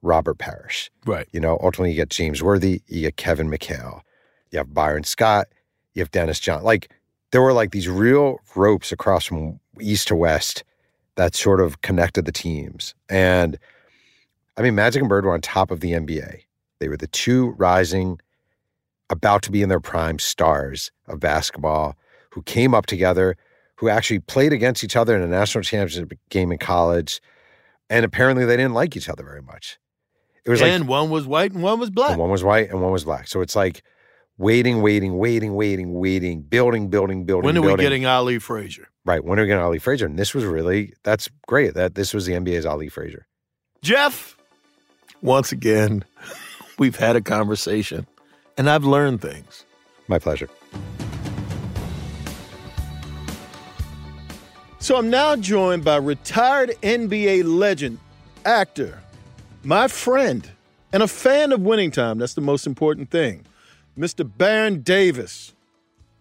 Robert 0.03 0.39
Parish. 0.39 0.91
Right. 1.07 1.27
You 1.33 1.41
know, 1.41 1.59
ultimately 1.63 1.91
you 1.91 1.97
get 1.97 2.11
James 2.11 2.43
Worthy, 2.43 2.83
you 2.87 3.03
get 3.03 3.17
Kevin 3.17 3.51
McHale, 3.51 4.03
you 4.51 4.59
have 4.59 4.75
Byron 4.75 5.05
Scott, 5.05 5.47
you 5.95 6.03
have 6.03 6.11
Dennis 6.11 6.39
John. 6.39 6.63
Like 6.63 6.93
there 7.31 7.41
were 7.41 7.53
like 7.53 7.71
these 7.71 7.89
real 7.89 8.39
ropes 8.55 8.93
across 8.93 9.25
from 9.25 9.59
east 9.81 10.09
to 10.09 10.17
west 10.17 10.65
that 11.15 11.35
sort 11.35 11.61
of 11.61 11.81
connected 11.81 12.27
the 12.27 12.33
teams. 12.33 12.95
And 13.09 13.59
I 14.59 14.63
mean, 14.63 14.75
Magic 14.75 15.01
and 15.01 15.09
Bird 15.09 15.25
were 15.25 15.33
on 15.33 15.41
top 15.41 15.71
of 15.71 15.81
the 15.81 15.93
NBA. 15.93 16.43
They 16.79 16.89
were 16.89 16.97
the 16.97 17.07
two 17.07 17.51
rising, 17.59 18.21
about 19.09 19.43
to 19.43 19.53
be 19.53 19.63
in 19.63 19.69
their 19.69 19.81
prime 19.81 20.19
stars 20.19 20.91
of 21.07 21.21
basketball 21.21 21.97
who 22.31 22.43
came 22.43 22.75
up 22.75 22.87
together, 22.87 23.37
who 23.77 23.89
actually 23.89 24.19
played 24.19 24.53
against 24.53 24.83
each 24.83 24.97
other 24.97 25.15
in 25.17 25.23
a 25.23 25.29
national 25.29 25.63
championship 25.63 26.13
game 26.29 26.53
in 26.53 26.59
college 26.59 27.21
and 27.89 28.05
apparently 28.05 28.45
they 28.45 28.57
didn't 28.57 28.75
like 28.75 28.97
each 28.97 29.09
other 29.09 29.25
very 29.25 29.43
much. 29.43 29.79
It 30.45 30.51
was 30.51 30.63
and 30.63 30.83
like, 30.83 30.91
one 30.91 31.11
was 31.11 31.27
white 31.27 31.53
and 31.53 31.63
one 31.63 31.81
was 31.81 31.91
black. 31.91 32.17
one 32.17 32.31
was 32.31 32.45
white 32.45 32.71
and 32.71 32.81
one 32.81 32.93
was 32.93 33.05
black. 33.05 33.27
So 33.29 33.41
it's 33.41 33.57
like 33.57 33.83
waiting, 34.39 34.81
waiting, 34.81 35.19
waiting, 35.19 35.55
waiting, 35.55 35.95
waiting, 35.95 36.43
building, 36.43 36.89
building, 36.89 37.25
building. 37.25 37.47
When 37.47 37.57
are 37.57 37.61
building. 37.61 37.79
we 37.79 37.83
getting 37.83 38.07
Ali 38.07 38.39
Frazier? 38.39 38.89
Right. 39.05 39.25
When 39.25 39.39
are 39.39 39.43
we 39.43 39.49
getting 39.49 39.63
Ali 39.63 39.79
Frazier? 39.79 40.07
And 40.07 40.19
this 40.19 40.35
was 40.35 40.45
really 40.45 40.93
that's 41.03 41.29
great. 41.47 41.75
That 41.75 41.95
this 41.95 42.15
was 42.15 42.27
the 42.27 42.35
NBA's 42.35 42.67
Ali 42.67 42.89
Frazier. 42.89 43.27
Jeff, 43.83 44.37
once 45.21 45.53
again, 45.53 46.05
we've 46.79 46.97
had 46.97 47.17
a 47.17 47.21
conversation, 47.21 48.07
and 48.57 48.69
I've 48.69 48.85
learned 48.85 49.21
things. 49.21 49.65
My 50.09 50.19
pleasure. 50.19 50.49
So 54.79 54.97
I'm 54.97 55.11
now 55.11 55.35
joined 55.35 55.85
by 55.85 55.97
retired 55.97 56.71
NBA 56.83 57.43
legend, 57.45 57.99
actor, 58.45 59.01
my 59.65 59.89
friend, 59.89 60.49
and 60.93 61.03
a 61.03 61.09
fan 61.09 61.51
of 61.51 61.61
winning 61.61 61.91
time. 61.91 62.19
That's 62.19 62.35
the 62.35 62.41
most 62.41 62.67
important 62.67 63.11
thing. 63.11 63.45
Mr. 63.99 64.31
Baron 64.37 64.83
Davis. 64.83 65.55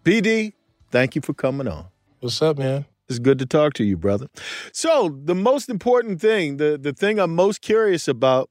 BD, 0.04 0.54
thank 0.90 1.16
you 1.16 1.22
for 1.22 1.34
coming 1.34 1.68
on. 1.68 1.86
What's 2.22 2.42
up, 2.42 2.58
man? 2.58 2.86
It's 3.08 3.20
good 3.20 3.38
to 3.40 3.46
talk 3.46 3.74
to 3.74 3.84
you, 3.84 3.98
brother. 3.98 4.28
So, 4.72 5.16
the 5.24 5.36
most 5.36 5.70
important 5.70 6.20
thing, 6.20 6.58
the, 6.58 6.78
the 6.82 6.92
thing 6.92 7.20
I'm 7.20 7.36
most 7.36 7.62
curious 7.62 8.08
about, 8.08 8.50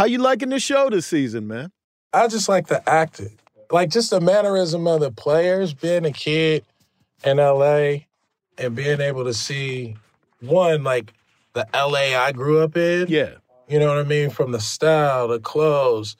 how 0.00 0.06
you 0.06 0.16
liking 0.16 0.48
the 0.48 0.58
show 0.58 0.88
this 0.88 1.06
season, 1.06 1.46
man? 1.46 1.70
I 2.14 2.26
just 2.26 2.48
like 2.48 2.68
the 2.68 2.88
acting. 2.88 3.38
Like 3.70 3.90
just 3.90 4.08
the 4.08 4.18
mannerism 4.18 4.86
of 4.86 5.00
the 5.00 5.10
players, 5.10 5.74
being 5.74 6.06
a 6.06 6.10
kid 6.10 6.64
in 7.22 7.36
LA 7.36 8.06
and 8.56 8.74
being 8.74 9.02
able 9.02 9.24
to 9.24 9.34
see 9.34 9.96
one 10.40 10.84
like 10.84 11.12
the 11.52 11.68
LA 11.74 12.18
I 12.18 12.32
grew 12.32 12.60
up 12.60 12.78
in. 12.78 13.08
Yeah. 13.08 13.32
You 13.68 13.78
know 13.78 13.88
what 13.88 13.98
I 13.98 14.04
mean? 14.04 14.30
From 14.30 14.52
the 14.52 14.60
style, 14.60 15.28
the 15.28 15.38
clothes, 15.38 16.16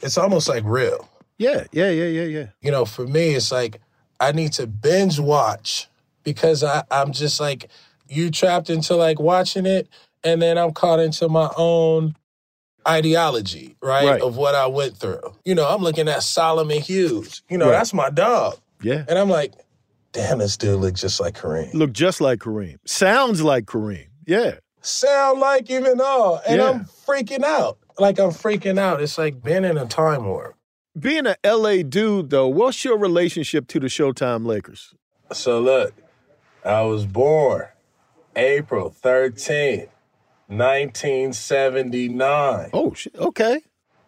it's 0.00 0.16
almost 0.16 0.48
like 0.48 0.64
real. 0.64 1.06
Yeah, 1.36 1.64
yeah, 1.70 1.90
yeah, 1.90 2.06
yeah, 2.06 2.24
yeah. 2.24 2.46
You 2.62 2.70
know, 2.70 2.86
for 2.86 3.06
me, 3.06 3.34
it's 3.34 3.52
like 3.52 3.82
I 4.20 4.32
need 4.32 4.54
to 4.54 4.66
binge 4.66 5.20
watch 5.20 5.86
because 6.24 6.64
I, 6.64 6.82
I'm 6.90 7.12
just 7.12 7.40
like 7.40 7.68
you 8.08 8.30
trapped 8.30 8.70
into 8.70 8.96
like 8.96 9.20
watching 9.20 9.66
it, 9.66 9.86
and 10.24 10.40
then 10.40 10.56
I'm 10.56 10.72
caught 10.72 10.98
into 10.98 11.28
my 11.28 11.50
own 11.58 12.16
ideology, 12.86 13.76
right, 13.82 14.06
Right. 14.06 14.20
of 14.22 14.36
what 14.36 14.54
I 14.54 14.66
went 14.66 14.96
through. 14.96 15.20
You 15.44 15.54
know, 15.54 15.66
I'm 15.66 15.82
looking 15.82 16.08
at 16.08 16.22
Solomon 16.22 16.80
Hughes. 16.80 17.42
You 17.48 17.58
know, 17.58 17.66
Right. 17.66 17.72
that's 17.72 17.92
my 17.94 18.10
dog, 18.10 18.58
Yeah. 18.82 19.04
and 19.08 19.18
I'm 19.18 19.28
like, 19.30 19.52
damn, 20.12 20.38
this 20.38 20.56
dude 20.56 20.80
looks 20.80 21.00
just 21.00 21.20
like 21.20 21.36
Kareem. 21.38 21.72
Look 21.74 21.92
just 21.92 22.20
like 22.20 22.40
Kareem. 22.40 22.78
Sounds 22.86 23.42
like 23.42 23.64
Kareem. 23.66 24.06
Yeah. 24.26 24.54
sound 24.80 25.40
like 25.40 25.68
him 25.68 25.84
and 25.84 26.00
all. 26.00 26.40
And 26.46 26.60
Yeah. 26.60 26.70
I'm 26.70 26.84
freaking 27.06 27.42
out. 27.42 27.78
Like 27.98 28.18
I'm 28.18 28.30
freaking 28.30 28.78
out. 28.78 29.02
It's 29.02 29.18
like 29.18 29.42
being 29.42 29.64
in 29.64 29.76
a 29.76 29.84
time 29.86 30.24
warp. 30.24 30.54
Being 30.98 31.26
an 31.26 31.34
LA 31.44 31.82
dude, 31.82 32.30
though, 32.30 32.46
what's 32.48 32.84
your 32.84 32.96
relationship 32.96 33.66
to 33.68 33.80
the 33.80 33.88
Showtime 33.88 34.46
Lakers? 34.46 34.94
So 35.32 35.60
look, 35.60 35.92
I 36.64 36.82
was 36.82 37.04
born 37.06 37.66
April 38.36 38.88
13th, 38.90 39.88
1979 40.48 42.70
Oh. 42.72 42.94
Okay. 43.18 43.60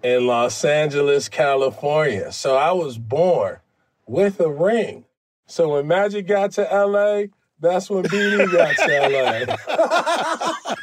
in 0.02 0.26
Los 0.26 0.64
Angeles, 0.64 1.28
California. 1.28 2.32
So 2.32 2.56
I 2.56 2.72
was 2.72 2.96
born 2.98 3.58
with 4.06 4.40
a 4.40 4.50
ring. 4.50 5.04
So 5.46 5.74
when 5.74 5.86
Magic 5.86 6.26
got 6.26 6.50
to 6.52 6.62
LA, 6.62 7.24
that's 7.60 7.90
when 7.90 8.04
BD 8.04 8.50
got 8.52 8.74
to 8.76 9.08
LA. 9.08 9.44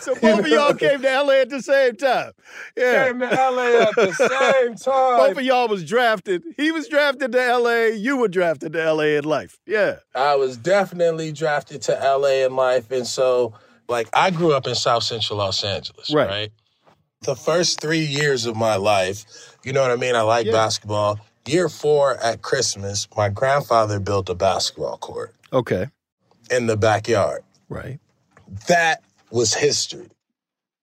So 0.00 0.14
both 0.14 0.38
of 0.38 0.46
y'all 0.46 0.72
came 0.72 1.02
to 1.02 1.22
LA 1.22 1.32
at 1.40 1.50
the 1.50 1.60
same 1.60 1.96
time. 1.96 2.30
Yeah. 2.76 3.08
Came 3.08 3.18
to 3.18 3.26
LA 3.26 3.80
at 3.88 3.94
the 3.96 4.12
same 4.62 4.76
time. 4.76 5.16
Both 5.18 5.36
of 5.38 5.42
y'all 5.42 5.66
was 5.66 5.84
drafted. 5.84 6.44
He 6.56 6.70
was 6.70 6.86
drafted 6.86 7.32
to 7.32 7.56
LA. 7.58 7.86
You 7.86 8.16
were 8.16 8.28
drafted 8.28 8.74
to 8.74 8.92
LA 8.92 9.16
in 9.18 9.24
life. 9.24 9.58
Yeah. 9.66 9.96
I 10.14 10.36
was 10.36 10.56
definitely 10.56 11.32
drafted 11.32 11.82
to 11.82 11.92
LA 11.94 12.46
in 12.46 12.54
life. 12.54 12.92
And 12.92 13.04
so, 13.04 13.54
like, 13.88 14.08
I 14.14 14.30
grew 14.30 14.52
up 14.52 14.66
in 14.66 14.74
South 14.74 15.02
Central 15.02 15.38
Los 15.38 15.62
Angeles, 15.64 16.12
Right. 16.12 16.28
right? 16.28 16.52
The 17.22 17.36
first 17.36 17.80
three 17.80 18.04
years 18.04 18.46
of 18.46 18.56
my 18.56 18.76
life, 18.76 19.24
you 19.64 19.72
know 19.72 19.82
what 19.82 19.90
I 19.90 19.96
mean? 19.96 20.14
I 20.14 20.22
like 20.22 20.46
Yeah. 20.46 20.52
basketball. 20.52 21.18
Year 21.46 21.68
four 21.68 22.16
at 22.18 22.42
Christmas, 22.42 23.06
my 23.16 23.28
grandfather 23.28 23.98
built 24.00 24.28
a 24.28 24.34
basketball 24.34 24.98
court 24.98 25.34
Okay. 25.52 25.86
in 26.50 26.66
the 26.66 26.76
backyard. 26.76 27.42
Right. 27.68 28.00
That 28.68 29.02
was 29.30 29.54
history. 29.54 30.08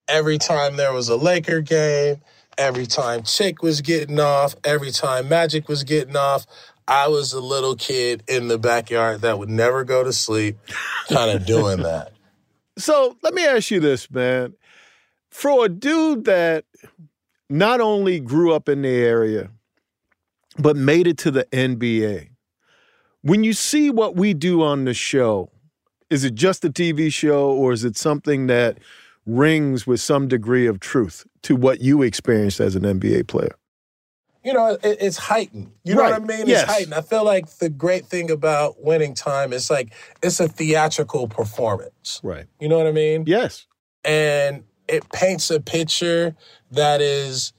Every 0.07 0.37
time 0.37 0.75
there 0.77 0.93
was 0.93 1.09
a 1.09 1.15
Laker 1.15 1.61
game, 1.61 2.21
every 2.57 2.85
time 2.85 3.23
Chick 3.23 3.61
was 3.61 3.81
getting 3.81 4.19
off, 4.19 4.55
every 4.63 4.91
time 4.91 5.29
Magic 5.29 5.67
was 5.69 5.83
getting 5.83 6.15
off, 6.15 6.45
I 6.87 7.07
was 7.07 7.31
a 7.33 7.39
little 7.41 7.75
kid 7.75 8.23
in 8.27 8.47
the 8.49 8.57
backyard 8.57 9.21
that 9.21 9.39
would 9.39 9.49
never 9.49 9.83
go 9.83 10.03
to 10.03 10.11
sleep, 10.13 10.57
kind 11.09 11.31
of 11.31 11.45
doing 11.45 11.77
that. 11.83 12.12
So 12.77 13.17
let 13.21 13.33
me 13.33 13.45
ask 13.45 13.71
you 13.71 13.79
this, 13.79 14.09
man. 14.09 14.53
For 15.29 15.65
a 15.65 15.69
dude 15.69 16.25
that 16.25 16.65
not 17.49 17.81
only 17.81 18.19
grew 18.19 18.53
up 18.53 18.69
in 18.69 18.81
the 18.81 18.95
area, 18.95 19.49
but 20.57 20.75
made 20.75 21.07
it 21.07 21.17
to 21.19 21.31
the 21.31 21.45
NBA, 21.45 22.29
when 23.21 23.43
you 23.43 23.53
see 23.53 23.89
what 23.89 24.15
we 24.15 24.33
do 24.33 24.61
on 24.61 24.85
the 24.85 24.93
show, 24.93 25.49
is 26.09 26.23
it 26.23 26.35
just 26.35 26.65
a 26.65 26.69
TV 26.69 27.11
show 27.11 27.51
or 27.51 27.71
is 27.71 27.83
it 27.83 27.97
something 27.97 28.47
that 28.47 28.77
rings 29.25 29.87
with 29.87 30.01
some 30.01 30.27
degree 30.27 30.67
of 30.67 30.79
truth 30.79 31.25
to 31.43 31.55
what 31.55 31.81
you 31.81 32.01
experienced 32.01 32.59
as 32.59 32.75
an 32.75 32.83
NBA 32.83 33.27
player? 33.27 33.55
You 34.43 34.53
know, 34.53 34.67
it, 34.83 34.97
it's 34.99 35.17
heightened. 35.17 35.71
You 35.83 35.95
know 35.95 36.03
what 36.03 36.13
I 36.13 36.19
mean? 36.19 36.47
Yes. 36.47 36.63
It's 36.63 36.71
heightened. 36.71 36.93
I 36.93 37.01
feel 37.01 37.23
like 37.23 37.47
the 37.59 37.69
great 37.69 38.05
thing 38.07 38.29
about 38.29 38.83
winning 38.83 39.13
time 39.13 39.53
is 39.53 39.69
like 39.69 39.93
it's 40.21 40.39
a 40.39 40.47
theatrical 40.47 41.27
performance. 41.27 42.19
Right. 42.23 42.45
You 42.59 42.67
know 42.69 42.77
what 42.77 42.87
I 42.87 42.91
mean? 42.91 43.23
Yes. 43.27 43.65
and 44.03 44.63
it 44.87 45.09
paints 45.13 45.49
a 45.49 45.61
picture 45.61 46.35
that 46.71 46.99
is 46.99 47.53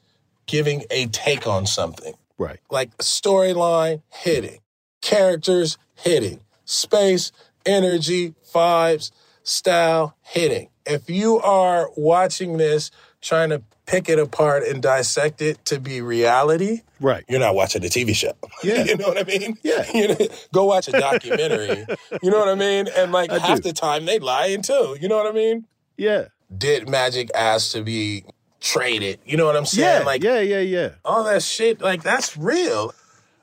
giving 0.46 0.84
a 0.90 1.06
take 1.06 1.46
on 1.46 1.64
something 1.64 2.12
Right. 2.36 2.58
like 2.70 2.94
storyline 2.98 4.02
hitting 4.10 4.58
characters 5.00 5.78
hitting 5.94 6.40
space 6.66 7.32
energy 7.64 8.34
vibes 8.54 9.10
style 9.42 10.16
hitting 10.20 10.68
If 10.84 11.08
you 11.08 11.38
are 11.40 11.88
watching 11.96 12.58
this, 12.58 12.90
trying 13.24 13.48
to 13.50 13.62
pick 13.86 14.08
it 14.08 14.18
apart 14.18 14.62
and 14.64 14.82
dissect 14.82 15.42
it 15.42 15.62
to 15.66 15.80
be 15.80 16.00
reality, 16.00 16.82
Right. 17.00 17.24
you're 17.28 17.40
not 17.40 17.54
watching 17.54 17.84
a 17.84 17.88
TV 17.88 18.14
show. 18.14 18.32
Yeah. 18.62 18.84
you 18.84 18.96
know 18.96 19.08
what 19.08 19.18
I 19.18 19.24
mean? 19.24 19.56
Yeah. 19.62 19.84
You 19.94 20.08
know, 20.08 20.16
go 20.52 20.64
watch 20.64 20.88
a 20.88 20.92
documentary. 20.92 21.84
you 22.22 22.30
know 22.30 22.38
what 22.38 22.48
I 22.48 22.54
mean? 22.54 22.86
And 22.96 23.12
like 23.12 23.30
I 23.30 23.38
half 23.38 23.56
do. 23.62 23.68
the 23.68 23.72
time 23.72 24.04
they 24.06 24.18
lying 24.18 24.62
too. 24.62 24.96
You 25.00 25.08
know 25.08 25.16
what 25.16 25.26
I 25.26 25.32
mean? 25.32 25.66
Yeah. 25.96 26.26
Did 26.56 26.88
Magic 26.88 27.30
ask 27.34 27.72
to 27.72 27.82
be 27.82 28.24
traded? 28.60 29.18
You 29.26 29.36
know 29.36 29.46
what 29.46 29.56
I'm 29.56 29.66
saying? 29.66 30.00
Yeah. 30.00 30.04
like 30.06 30.22
yeah. 30.22 30.40
Yeah. 30.40 30.60
Yeah. 30.60 30.88
all 31.04 31.24
that 31.24 31.42
shit, 31.42 31.80
like 31.80 32.02
that's 32.02 32.36
real. 32.36 32.94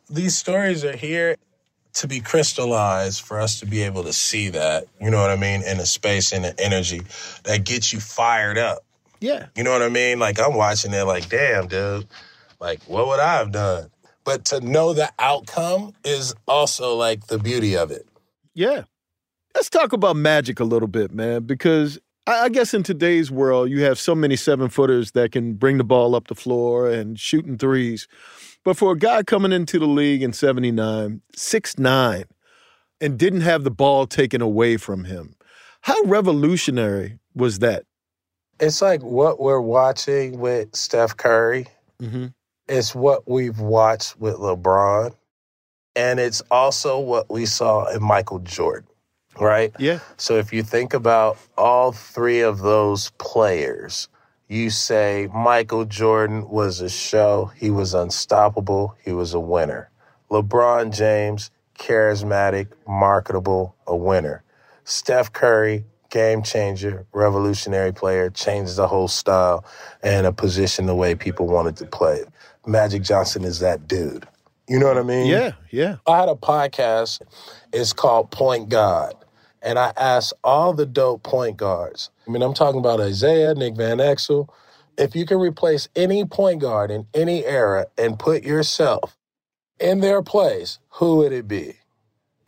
These 0.10 0.38
stories 0.38 0.84
are 0.86 0.96
here 0.96 1.38
to 1.94 2.08
be 2.08 2.20
crystallized 2.20 3.22
for 3.22 3.40
us 3.40 3.60
to 3.60 3.66
be 3.66 3.82
able 3.84 4.04
to 4.04 4.14
see 4.14 4.50
that. 4.50 4.86
You 5.00 5.10
know 5.12 5.22
what 5.22 5.30
I 5.30 5.36
mean? 5.36 5.62
In 5.64 5.80
a 5.80 5.86
space 5.86 6.32
and 6.32 6.46
an 6.46 6.56
energy 6.58 7.02
that 7.44 7.64
gets 7.66 7.92
you 7.94 8.00
fired 8.00 8.58
up. 8.58 8.80
Yeah. 9.22 9.48
You 9.56 9.64
know 9.64 9.72
what 9.72 9.84
I 9.84 9.90
mean? 9.90 10.20
Like 10.20 10.40
I'm 10.40 10.56
watching 10.56 10.94
it 10.94 11.04
like, 11.04 11.30
damn, 11.30 11.68
dude. 11.68 12.08
Like, 12.60 12.84
what 12.84 13.08
would 13.08 13.20
I 13.20 13.36
have 13.38 13.52
done? 13.52 13.90
But 14.24 14.46
to 14.46 14.60
know 14.60 14.94
the 14.94 15.12
outcome 15.18 15.94
is 16.04 16.34
also 16.48 16.96
like 16.96 17.28
the 17.28 17.40
beauty 17.40 17.78
of 17.78 17.92
it. 17.92 18.08
Yeah. 18.54 18.84
Let's 19.56 19.70
talk 19.70 19.94
about 19.94 20.16
magic 20.16 20.60
a 20.60 20.64
little 20.64 20.88
bit, 20.88 21.12
man, 21.14 21.44
because 21.44 22.00
I 22.28 22.46
I 22.46 22.50
guess 22.50 22.74
in 22.74 22.84
today's 22.84 23.32
world, 23.32 23.70
you 23.70 23.84
have 23.84 24.00
so 24.00 24.16
many 24.16 24.36
seven 24.36 24.70
footers 24.70 25.12
that 25.12 25.32
can 25.32 25.54
bring 25.54 25.78
the 25.78 25.84
ball 25.84 26.16
up 26.16 26.28
the 26.28 26.36
floor 26.36 26.90
and 26.90 27.20
shooting 27.20 27.58
threes. 27.58 28.08
But 28.64 28.78
for 28.78 28.92
a 28.92 28.98
guy 28.98 29.24
coming 29.24 29.52
into 29.52 29.80
the 29.80 29.88
league 29.88 30.22
in 30.22 30.34
79, 30.34 31.22
6'9, 31.36 32.24
and 33.02 33.18
didn't 33.18 33.42
have 33.42 33.64
the 33.64 33.72
ball 33.72 34.06
taken 34.06 34.42
away 34.42 34.78
from 34.78 35.06
him, 35.06 35.36
how 35.82 36.00
revolutionary 36.04 37.20
was 37.34 37.60
that? 37.60 37.86
It's 38.62 38.82
like 38.82 39.02
what 39.02 39.40
we're 39.40 39.60
watching 39.60 40.40
with 40.40 40.76
Steph 40.76 41.18
Curry. 41.18 41.66
Mm-hmm. 42.00 42.28
It's 42.68 42.94
what 42.94 43.28
we've 43.28 43.60
watched 43.60 44.20
with 44.20 44.36
LeBron. 44.36 45.16
And 45.96 46.20
it's 46.20 46.42
also 46.52 47.00
what 47.00 47.30
we 47.30 47.48
saw 47.48 47.88
in 47.88 48.04
Michael 48.04 48.40
Jordan, 48.40 48.88
right? 49.40 49.74
Yeah. 49.80 50.00
So 50.16 50.36
if 50.38 50.54
you 50.54 50.62
think 50.62 50.94
about 50.94 51.40
all 51.58 51.92
three 51.92 52.42
of 52.42 52.60
those 52.60 53.10
players, 53.18 54.08
you 54.48 54.70
say 54.70 55.28
Michael 55.34 55.86
Jordan 55.86 56.48
was 56.48 56.82
a 56.82 56.90
show. 56.90 57.52
He 57.56 57.72
was 57.72 57.96
unstoppable. 57.96 58.96
He 59.04 59.12
was 59.12 59.34
a 59.34 59.40
winner. 59.40 59.90
LeBron 60.30 60.96
James, 60.96 61.50
charismatic, 61.78 62.68
marketable, 62.88 63.76
a 63.88 63.96
winner. 63.96 64.44
Steph 64.84 65.34
Curry, 65.34 65.84
game 66.12 66.44
changer, 66.44 67.08
revolutionary 67.14 67.92
player, 67.92 68.30
changed 68.30 68.76
the 68.76 68.88
whole 68.88 69.08
style 69.08 69.66
and 70.04 70.28
a 70.28 70.32
position 70.32 70.86
the 70.86 70.96
way 70.96 71.16
people 71.16 71.48
wanted 71.48 71.76
to 71.78 71.86
play. 71.88 72.24
Magic 72.68 73.02
Johnson 73.02 73.44
is 73.44 73.60
that 73.60 73.88
dude. 73.88 74.28
You 74.70 74.80
know 74.80 74.88
what 74.88 74.98
I 74.98 75.04
mean? 75.04 75.26
Yeah. 75.26 75.54
Yeah. 75.72 75.98
I 76.06 76.20
had 76.20 76.30
a 76.30 76.36
podcast. 76.36 77.22
It's 77.74 77.94
called 77.94 78.30
Point 78.30 78.70
Guard. 78.70 79.16
And 79.64 79.78
I 79.78 79.94
asked 79.98 80.34
all 80.44 80.74
the 80.74 80.86
dope 80.86 81.24
point 81.24 81.58
guards. 81.58 82.10
I 82.28 82.32
mean, 82.32 82.42
I'm 82.42 82.54
talking 82.54 82.80
about 82.80 83.00
Isiah, 83.00 83.54
Nick 83.54 83.76
Van 83.76 83.98
Exel. 83.98 84.50
If 84.98 85.16
you 85.16 85.26
can 85.26 85.38
replace 85.38 85.88
any 85.96 86.26
point 86.26 86.62
guard 86.62 86.90
in 86.90 87.06
any 87.14 87.46
era 87.46 87.86
and 87.98 88.18
put 88.18 88.44
yourself 88.44 89.18
in 89.80 90.00
their 90.00 90.22
place, 90.22 90.80
who 90.94 91.18
would 91.18 91.32
it 91.32 91.48
be? 91.48 91.76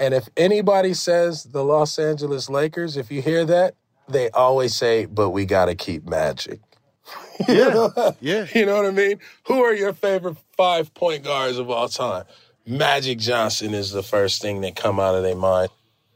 And 0.04 0.14
if 0.14 0.28
anybody 0.36 0.94
says 0.94 1.46
the 1.46 1.64
Los 1.64 1.98
Angeles 1.98 2.50
Lakers, 2.50 2.98
if 2.98 3.10
you 3.10 3.22
hear 3.22 3.46
that, 3.46 3.76
they 4.10 4.30
always 4.32 4.76
say, 4.76 5.06
but 5.06 5.30
we 5.30 5.46
got 5.46 5.66
to 5.68 5.76
keep 5.76 6.06
Magic. 6.06 6.60
You 7.48 7.56
Yeah. 7.56 7.70
know? 7.70 8.16
Yeah. 8.20 8.46
You 8.54 8.66
know 8.66 8.76
what 8.76 8.86
I 8.86 8.92
mean? 8.92 9.20
Who 9.48 9.64
are 9.64 9.74
your 9.74 9.94
favorite 9.94 10.36
five 10.58 10.94
point 10.94 11.24
guards 11.24 11.58
of 11.58 11.70
all 11.70 11.88
time? 11.88 12.26
Magic 12.66 13.18
Johnson 13.18 13.74
is 13.74 13.92
the 13.92 14.04
first 14.04 14.42
thing 14.42 14.60
that 14.62 14.76
come 14.76 15.00
out 15.00 15.16
of 15.16 15.24
their 15.24 15.36
mind. 15.36 15.70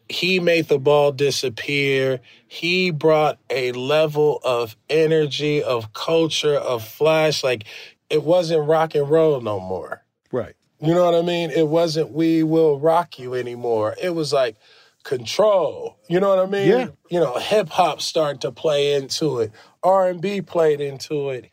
He 0.10 0.40
made 0.42 0.68
the 0.68 0.80
ball 0.80 1.12
disappear. 1.14 2.20
He 2.48 2.92
brought 2.92 3.40
a 3.50 3.72
level 3.72 4.40
of 4.44 4.76
energy, 4.90 5.64
of 5.64 5.94
culture, 5.94 6.56
of 6.56 6.84
flash. 6.86 7.42
Like 7.44 7.64
it 8.10 8.24
wasn't 8.24 8.68
rock 8.68 8.94
and 8.96 9.10
roll 9.10 9.40
no 9.42 9.60
more. 9.62 10.04
Right. 10.32 10.56
You 10.80 10.94
know 10.94 11.06
what 11.06 11.16
I 11.16 11.22
mean? 11.22 11.50
It 11.50 11.68
wasn't 11.68 12.12
we 12.12 12.44
will 12.44 12.80
rock 12.80 13.18
you 13.18 13.34
anymore. 13.34 13.96
It 14.02 14.12
was 14.12 14.32
like 14.32 14.56
control. 15.04 15.98
You 16.08 16.20
know 16.20 16.30
what 16.30 16.40
I 16.40 16.46
mean? 16.46 16.68
Yeah. 16.68 16.88
You 17.10 17.20
know, 17.20 17.38
hip 17.40 17.70
hop 17.70 18.02
started 18.02 18.42
to 18.42 18.52
play 18.52 18.94
into 18.94 19.40
it. 19.40 19.52
R 19.82 20.08
and 20.08 20.22
B 20.22 20.42
played 20.42 20.82
into 20.82 21.30
it. 21.30 21.50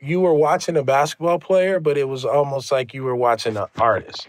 You 0.00 0.20
were 0.20 0.34
watching 0.34 0.76
a 0.76 0.84
basketball 0.84 1.40
player, 1.40 1.80
but 1.80 1.98
it 1.98 2.08
was 2.08 2.24
almost 2.24 2.70
like 2.70 2.94
you 2.94 3.02
were 3.02 3.16
watching 3.16 3.56
an 3.56 3.66
artist. 3.78 4.28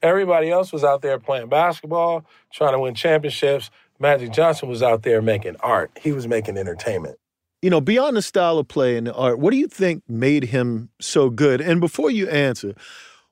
Everybody 0.00 0.50
else 0.50 0.72
was 0.72 0.84
out 0.84 1.02
there 1.02 1.18
playing 1.18 1.48
basketball, 1.48 2.24
trying 2.52 2.74
to 2.74 2.78
win 2.78 2.94
championships. 2.94 3.70
Magic 3.98 4.32
Johnson 4.32 4.68
was 4.68 4.80
out 4.80 5.02
there 5.02 5.20
making 5.20 5.56
art. 5.60 5.90
He 6.00 6.12
was 6.12 6.28
making 6.28 6.56
entertainment. 6.56 7.18
You 7.62 7.70
know, 7.70 7.80
beyond 7.80 8.16
the 8.16 8.22
style 8.22 8.58
of 8.58 8.68
play 8.68 8.96
and 8.96 9.08
the 9.08 9.14
art, 9.14 9.40
what 9.40 9.50
do 9.50 9.56
you 9.56 9.66
think 9.66 10.04
made 10.08 10.44
him 10.44 10.90
so 11.00 11.30
good? 11.30 11.60
And 11.60 11.80
before 11.80 12.08
you 12.08 12.28
answer, 12.28 12.74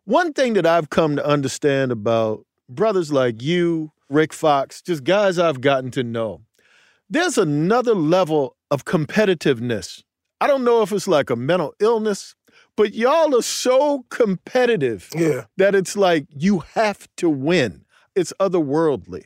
one 0.07 0.33
thing 0.33 0.55
that 0.55 0.67
I've 0.67 0.89
come 0.91 1.17
to 1.17 1.27
understand 1.27 1.93
about 1.93 2.47
brothers 2.69 3.13
like 3.13 3.43
you, 3.43 3.93
Rick 4.09 4.33
Fox, 4.33 4.81
just 4.81 5.05
guys 5.05 5.39
I've 5.39 5.61
gotten 5.61 5.91
to 5.93 6.03
know, 6.03 6.41
there's 7.11 7.37
another 7.39 7.95
level 7.95 8.57
of 8.71 8.85
competitiveness. 8.85 10.03
I 10.41 10.47
don't 10.47 10.65
know 10.65 10.83
if 10.83 10.93
it's 10.93 11.07
like 11.09 11.29
a 11.31 11.37
mental 11.37 11.75
illness, 11.81 12.35
but 12.77 12.95
y'all 12.95 13.37
are 13.37 13.43
so 13.43 14.05
competitive 14.11 15.09
Yeah. 15.15 15.45
that 15.57 15.75
it's 15.75 15.97
like 15.97 16.27
you 16.31 16.61
have 16.75 17.09
to 17.19 17.29
win. 17.29 17.85
It's 18.15 18.33
otherworldly. 18.41 19.25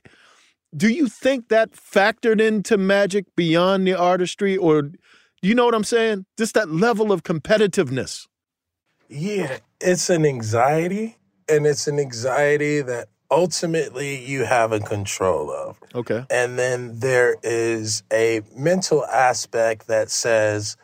Do 0.77 0.89
you 0.89 1.09
think 1.09 1.49
that 1.49 1.73
factored 1.73 2.41
into 2.41 2.77
magic 2.79 3.25
beyond 3.37 3.87
the 3.87 3.95
artistry, 3.95 4.57
or 4.57 4.83
do 4.83 4.99
you 5.43 5.55
know 5.55 5.65
what 5.65 5.75
I'm 5.75 5.85
saying? 5.85 6.27
Just 6.39 6.55
that 6.55 6.71
level 6.71 7.11
of 7.13 7.23
competitiveness. 7.23 8.27
Yeah, 9.11 9.59
it's 9.81 10.09
an 10.09 10.25
anxiety, 10.25 11.19
and 11.49 11.67
it's 11.67 11.89
an 11.89 11.99
anxiety 11.99 12.81
that 12.81 13.09
ultimately 13.31 14.25
you 14.25 14.45
have 14.45 14.73
a 14.73 14.81
control 14.81 15.51
of. 15.51 15.79
Okay. 15.95 16.25
And 16.31 16.59
then 16.59 17.01
there 17.01 17.37
is 17.43 18.03
a 18.13 18.43
mental 18.57 19.05
aspect 19.05 19.89
that 19.89 20.11
says, 20.11 20.77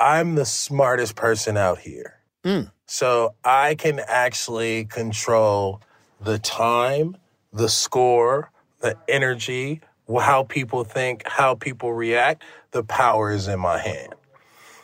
I'm 0.00 0.34
the 0.34 0.44
smartest 0.44 1.16
person 1.16 1.56
out 1.56 1.78
here. 1.78 2.20
Mm. 2.44 2.70
So 2.86 3.34
I 3.44 3.74
can 3.74 4.00
actually 4.06 4.84
control 4.84 5.80
the 6.20 6.38
time, 6.38 7.16
the 7.52 7.68
score, 7.68 8.50
the 8.80 8.96
energy, 9.08 9.80
how 10.20 10.44
people 10.44 10.84
think, 10.84 11.26
how 11.26 11.54
people 11.54 11.92
react. 11.92 12.42
The 12.70 12.82
power 12.82 13.30
is 13.30 13.48
in 13.48 13.60
my 13.60 13.78
hand. 13.78 14.14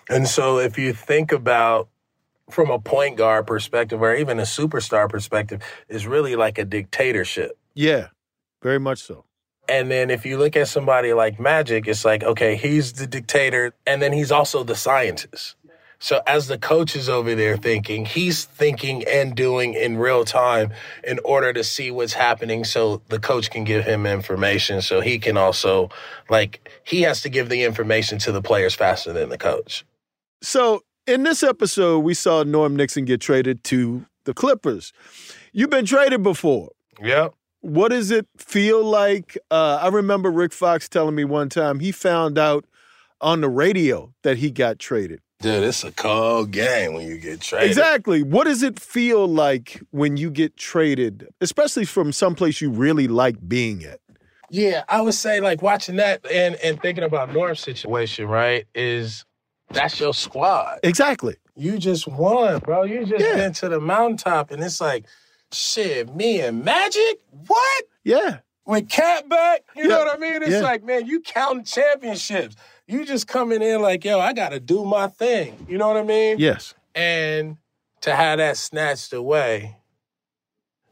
And 0.09 0.29
so 0.29 0.59
if 0.59 0.79
you 0.79 0.93
think 0.93 1.33
about 1.33 1.89
from 2.55 2.71
a 2.71 2.79
point 2.79 3.17
guard 3.17 3.47
perspective 3.47 4.01
or 4.01 4.15
even 4.15 4.39
a 4.39 4.43
superstar 4.45 5.09
perspective, 5.09 5.61
is 5.89 6.07
really 6.07 6.37
like 6.37 6.57
a 6.57 6.65
dictatorship. 6.65 7.59
Yeah, 7.75 8.09
very 8.63 8.79
much 8.79 9.03
so. 9.03 9.25
And 9.69 9.91
then 9.91 10.11
if 10.11 10.25
you 10.25 10.39
look 10.39 10.57
at 10.57 10.69
somebody 10.69 11.13
like 11.13 11.41
Magic, 11.41 11.89
it's 11.89 12.05
like, 12.05 12.23
okay, 12.23 12.55
he's 12.57 12.93
the 12.93 13.07
dictator, 13.07 13.75
and 13.87 14.01
then 14.01 14.13
he's 14.13 14.31
also 14.31 14.63
the 14.63 14.77
scientist. 14.77 15.57
So 15.99 16.21
as 16.27 16.49
the 16.49 16.59
coach 16.59 16.97
is 16.97 17.09
over 17.09 17.35
there 17.35 17.57
thinking, 17.57 18.05
he's 18.05 18.45
thinking 18.45 19.05
and 19.09 19.35
doing 19.35 19.73
in 19.73 19.97
real 19.97 20.25
time 20.25 20.73
in 21.03 21.19
order 21.25 21.53
to 21.55 21.65
see 21.65 21.91
what's 21.91 22.13
happening 22.13 22.65
so 22.65 23.01
the 23.09 23.19
coach 23.19 23.51
can 23.51 23.65
give 23.65 23.87
him 23.87 24.05
information 24.05 24.83
so 24.83 25.01
he 25.01 25.19
can 25.19 25.39
also 25.39 25.89
like 26.29 26.69
he 26.85 27.03
has 27.03 27.23
to 27.23 27.31
give 27.31 27.49
the 27.49 27.63
information 27.63 28.19
to 28.19 28.33
the 28.33 28.43
players 28.43 28.75
faster 28.75 29.15
than 29.15 29.31
the 29.31 29.39
coach. 29.39 29.87
So, 30.43 30.83
in 31.07 31.23
this 31.23 31.43
episode, 31.43 32.01
we 32.01 32.15
saw 32.15 32.43
Norm 32.43 32.77
Nixon 32.77 33.05
get 33.05 33.21
traded 33.21 33.65
to 33.65 34.07
the 34.25 34.35
Clippers. 34.35 34.93
You've 35.53 35.71
been 35.71 35.87
traded 35.87 36.23
before. 36.23 36.71
Yep. 37.03 37.35
What 37.61 37.91
does 37.91 38.11
it 38.11 38.27
feel 38.37 38.85
like? 38.85 39.39
Uh, 39.51 39.79
I 39.81 39.89
remember 39.89 40.31
Rick 40.31 40.53
Fox 40.53 40.89
telling 40.89 41.15
me 41.15 41.25
one 41.25 41.49
time 41.49 41.81
he 41.81 41.93
found 41.93 42.39
out 42.39 42.65
on 43.21 43.41
the 43.41 43.49
radio 43.49 44.13
that 44.23 44.39
he 44.39 44.51
got 44.51 44.79
traded. 44.79 45.21
Dude, 45.41 45.63
it's 45.63 45.85
a 45.85 45.93
cold 45.93 46.53
game 46.53 46.95
when 46.95 47.07
you 47.07 47.19
get 47.19 47.41
traded. 47.41 47.69
Exactly. 47.69 48.23
What 48.23 48.45
does 48.45 48.63
it 48.63 48.79
feel 48.79 49.27
like 49.27 49.81
when 49.91 50.17
you 50.17 50.31
get 50.31 50.57
traded, 50.57 51.29
especially 51.41 51.85
from 51.85 52.13
someplace 52.13 52.61
you 52.61 52.71
really 52.71 53.09
like 53.09 53.37
being 53.47 53.85
at? 53.85 54.01
Yeah, 54.51 54.85
I 54.89 55.01
would 55.01 55.15
say 55.15 55.41
like 55.41 55.63
watching 55.63 55.97
that 55.97 56.25
and 56.31 56.55
and 56.57 56.81
thinking 56.81 57.05
about 57.05 57.33
Norm's 57.33 57.61
situation, 57.61 58.27
right? 58.27 58.67
Is 58.75 59.25
that's 59.71 59.99
your 60.01 60.15
squad. 60.15 60.81
Exactly. 60.83 61.37
You 61.57 61.79
just 61.79 62.07
won, 62.09 62.59
bro. 62.61 62.83
You 62.85 63.05
just 63.05 63.25
Yeah. 63.25 63.37
been 63.37 63.53
to 63.55 63.69
the 63.69 63.81
mountaintop, 63.81 64.51
and 64.51 64.63
it's 64.63 64.81
like, 64.81 65.05
shit, 65.53 66.15
me 66.15 66.41
and 66.41 66.65
Magic, 66.65 67.21
what? 67.47 67.85
Yeah. 68.03 68.39
With 68.67 68.89
Cat 68.89 69.29
back, 69.29 69.63
you 69.77 69.87
know 69.87 69.99
what 69.99 70.15
I 70.15 70.19
mean? 70.19 70.43
It's 70.43 70.53
Yeah. 70.53 70.61
like, 70.61 70.83
man, 70.83 71.07
you 71.07 71.21
counting 71.21 71.65
championships. 71.65 72.57
You 72.87 73.05
just 73.05 73.29
coming 73.29 73.63
in 73.63 73.81
like, 73.83 74.05
yo, 74.05 74.19
I 74.21 74.33
gotta 74.33 74.59
do 74.59 74.85
my 74.85 75.07
thing. 75.09 75.67
You 75.69 75.79
know 75.79 75.89
what 75.89 75.97
I 75.97 76.03
mean? 76.03 76.39
Yes. 76.39 76.75
And 76.95 77.57
to 78.01 78.15
have 78.15 78.39
that 78.39 78.57
snatched 78.57 79.13
away 79.13 79.77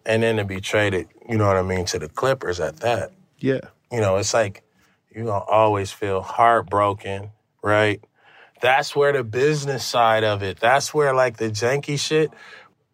and 0.06 0.22
then 0.22 0.37
to 0.37 0.44
be 0.44 0.61
traded, 0.61 1.08
you 1.28 1.37
know 1.38 1.46
what 1.46 1.56
I 1.56 1.62
mean, 1.62 1.85
to 1.87 1.98
the 1.98 2.08
Clippers 2.08 2.61
at 2.61 2.78
that. 2.80 3.11
Yeah. 3.38 3.61
You 3.90 4.00
know, 4.00 4.16
it's 4.16 4.32
like 4.35 4.62
you're 5.14 5.24
gonna 5.26 5.44
always 5.44 5.90
feel 5.92 6.20
heartbroken, 6.22 7.30
right? 7.62 8.02
That's 8.62 8.96
where 8.96 9.12
the 9.12 9.25
business 9.25 9.85
side 9.85 10.25
of 10.25 10.42
it, 10.42 10.61
that's 10.61 10.94
where 10.94 11.12
like 11.14 11.37
the 11.37 11.51
janky 11.51 11.98
shit, 11.98 12.31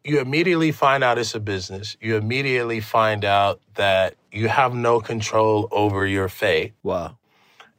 you 0.02 0.18
immediately 0.18 0.72
find 0.72 1.04
out 1.04 1.18
it's 1.18 1.35
a 1.35 1.40
business. 1.40 1.96
You 2.00 2.16
immediately 2.16 2.81
find 2.81 3.24
out 3.24 3.61
that 3.74 4.16
you 4.33 4.48
have 4.48 4.74
no 4.74 5.00
control 5.00 5.68
over 5.70 6.07
your 6.07 6.31
fate. 6.31 6.72
Wow. 6.83 7.18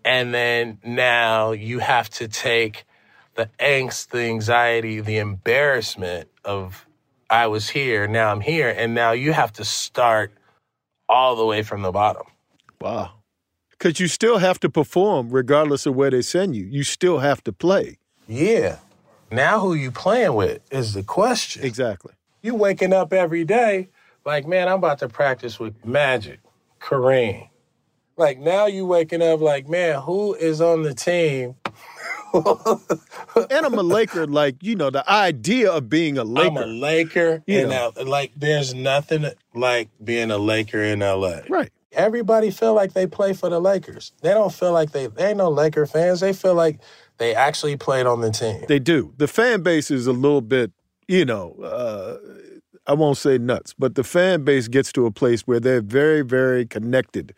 And 0.05 0.33
then 0.33 0.77
now 0.83 1.51
you 1.51 1.79
have 1.79 2.09
to 2.11 2.27
take 2.27 2.85
the 3.35 3.49
angst, 3.59 4.09
the 4.09 4.21
anxiety, 4.21 5.01
the 5.01 5.17
embarrassment 5.17 6.29
of 6.45 6.85
I 7.29 7.47
was 7.47 7.69
here, 7.69 8.07
now 8.07 8.31
I'm 8.31 8.41
here, 8.41 8.69
and 8.69 8.93
now 8.95 9.11
you 9.11 9.33
have 9.33 9.53
to 9.53 9.65
start 9.65 10.31
all 11.07 11.35
the 11.35 11.45
way 11.45 11.63
from 11.63 11.81
the 11.81 11.91
bottom. 11.91 12.23
Wow. 12.81 13.13
Because 13.79 13.99
you 13.99 14.07
still 14.07 14.37
have 14.39 14.59
to 14.59 14.69
perform 14.69 15.29
regardless 15.29 15.85
of 15.85 15.95
where 15.95 16.11
they 16.11 16.21
send 16.21 16.55
you. 16.55 16.65
You 16.65 16.83
still 16.83 17.19
have 17.19 17.41
to 17.45 17.53
play. 17.53 17.97
Yeah. 18.27 18.77
Now 19.31 19.59
who 19.61 19.73
you 19.73 19.89
playing 19.89 20.33
with 20.35 20.61
is 20.71 20.93
the 20.93 21.01
question. 21.03 21.63
Exactly. 21.63 22.13
You 22.41 22.55
waking 22.55 22.91
up 22.93 23.13
every 23.13 23.45
day 23.45 23.89
like, 24.25 24.45
man, 24.45 24.67
I'm 24.67 24.75
about 24.79 24.99
to 24.99 25.07
practice 25.07 25.59
with 25.59 25.85
Magic, 25.85 26.39
Kareem. 26.81 27.47
Like 28.17 28.37
now 28.37 28.65
you 28.65 28.85
waking 28.85 29.21
up 29.21 29.39
like, 29.39 29.69
man, 29.69 30.01
who 30.01 30.33
is 30.35 30.59
on 30.61 30.83
the 30.83 30.93
team? 30.93 31.55
And 32.33 33.65
I'm 33.65 33.73
a 33.73 33.81
Laker, 33.83 34.27
like, 34.27 34.61
you 34.61 34.75
know, 34.75 34.89
the 34.89 35.09
idea 35.09 35.71
of 35.71 35.89
being 35.89 36.17
a 36.17 36.23
Laker. 36.23 36.47
I'm 36.47 36.57
a 36.57 36.65
Laker, 36.65 37.41
You 37.47 37.61
and 37.61 37.69
know. 37.69 37.91
now, 37.95 38.03
like, 38.03 38.31
there's 38.35 38.73
nothing 38.75 39.25
like 39.55 39.89
being 40.03 40.29
a 40.29 40.37
Laker 40.37 40.81
in 40.83 40.99
LA. 40.99 41.39
right. 41.49 41.71
Everybody 41.91 42.51
feel 42.51 42.73
like 42.73 42.93
they 42.93 43.07
play 43.07 43.33
for 43.33 43.49
the 43.49 43.59
Lakers. 43.59 44.11
They 44.21 44.29
don't 44.29 44.53
feel 44.53 44.71
like 44.73 44.91
they 44.91 45.07
they 45.07 45.29
ain't 45.29 45.37
no 45.37 45.49
Laker 45.49 45.85
fans. 45.85 46.19
They 46.19 46.33
feel 46.33 46.53
like 46.53 46.79
they 47.17 47.33
actually 47.33 47.77
played 47.77 48.05
on 48.05 48.21
the 48.21 48.31
team. 48.31 48.63
They 48.67 48.79
do. 48.79 49.13
The 49.17 49.27
fan 49.27 49.61
base 49.63 49.89
is 49.91 50.05
a 50.07 50.13
little 50.13 50.41
bit, 50.41 50.71
you 51.07 51.25
know, 51.25 51.53
uh, 51.63 52.17
I 52.87 52.93
won't 52.93 53.17
say 53.17 53.37
nuts, 53.37 53.73
but 53.77 53.95
the 53.95 54.03
fan 54.03 54.43
base 54.43 54.67
gets 54.67 54.91
to 54.93 55.05
a 55.05 55.11
place 55.11 55.41
where 55.41 55.59
they're 55.59 55.81
very, 55.81 56.21
very 56.21 56.65
connected 56.65 57.33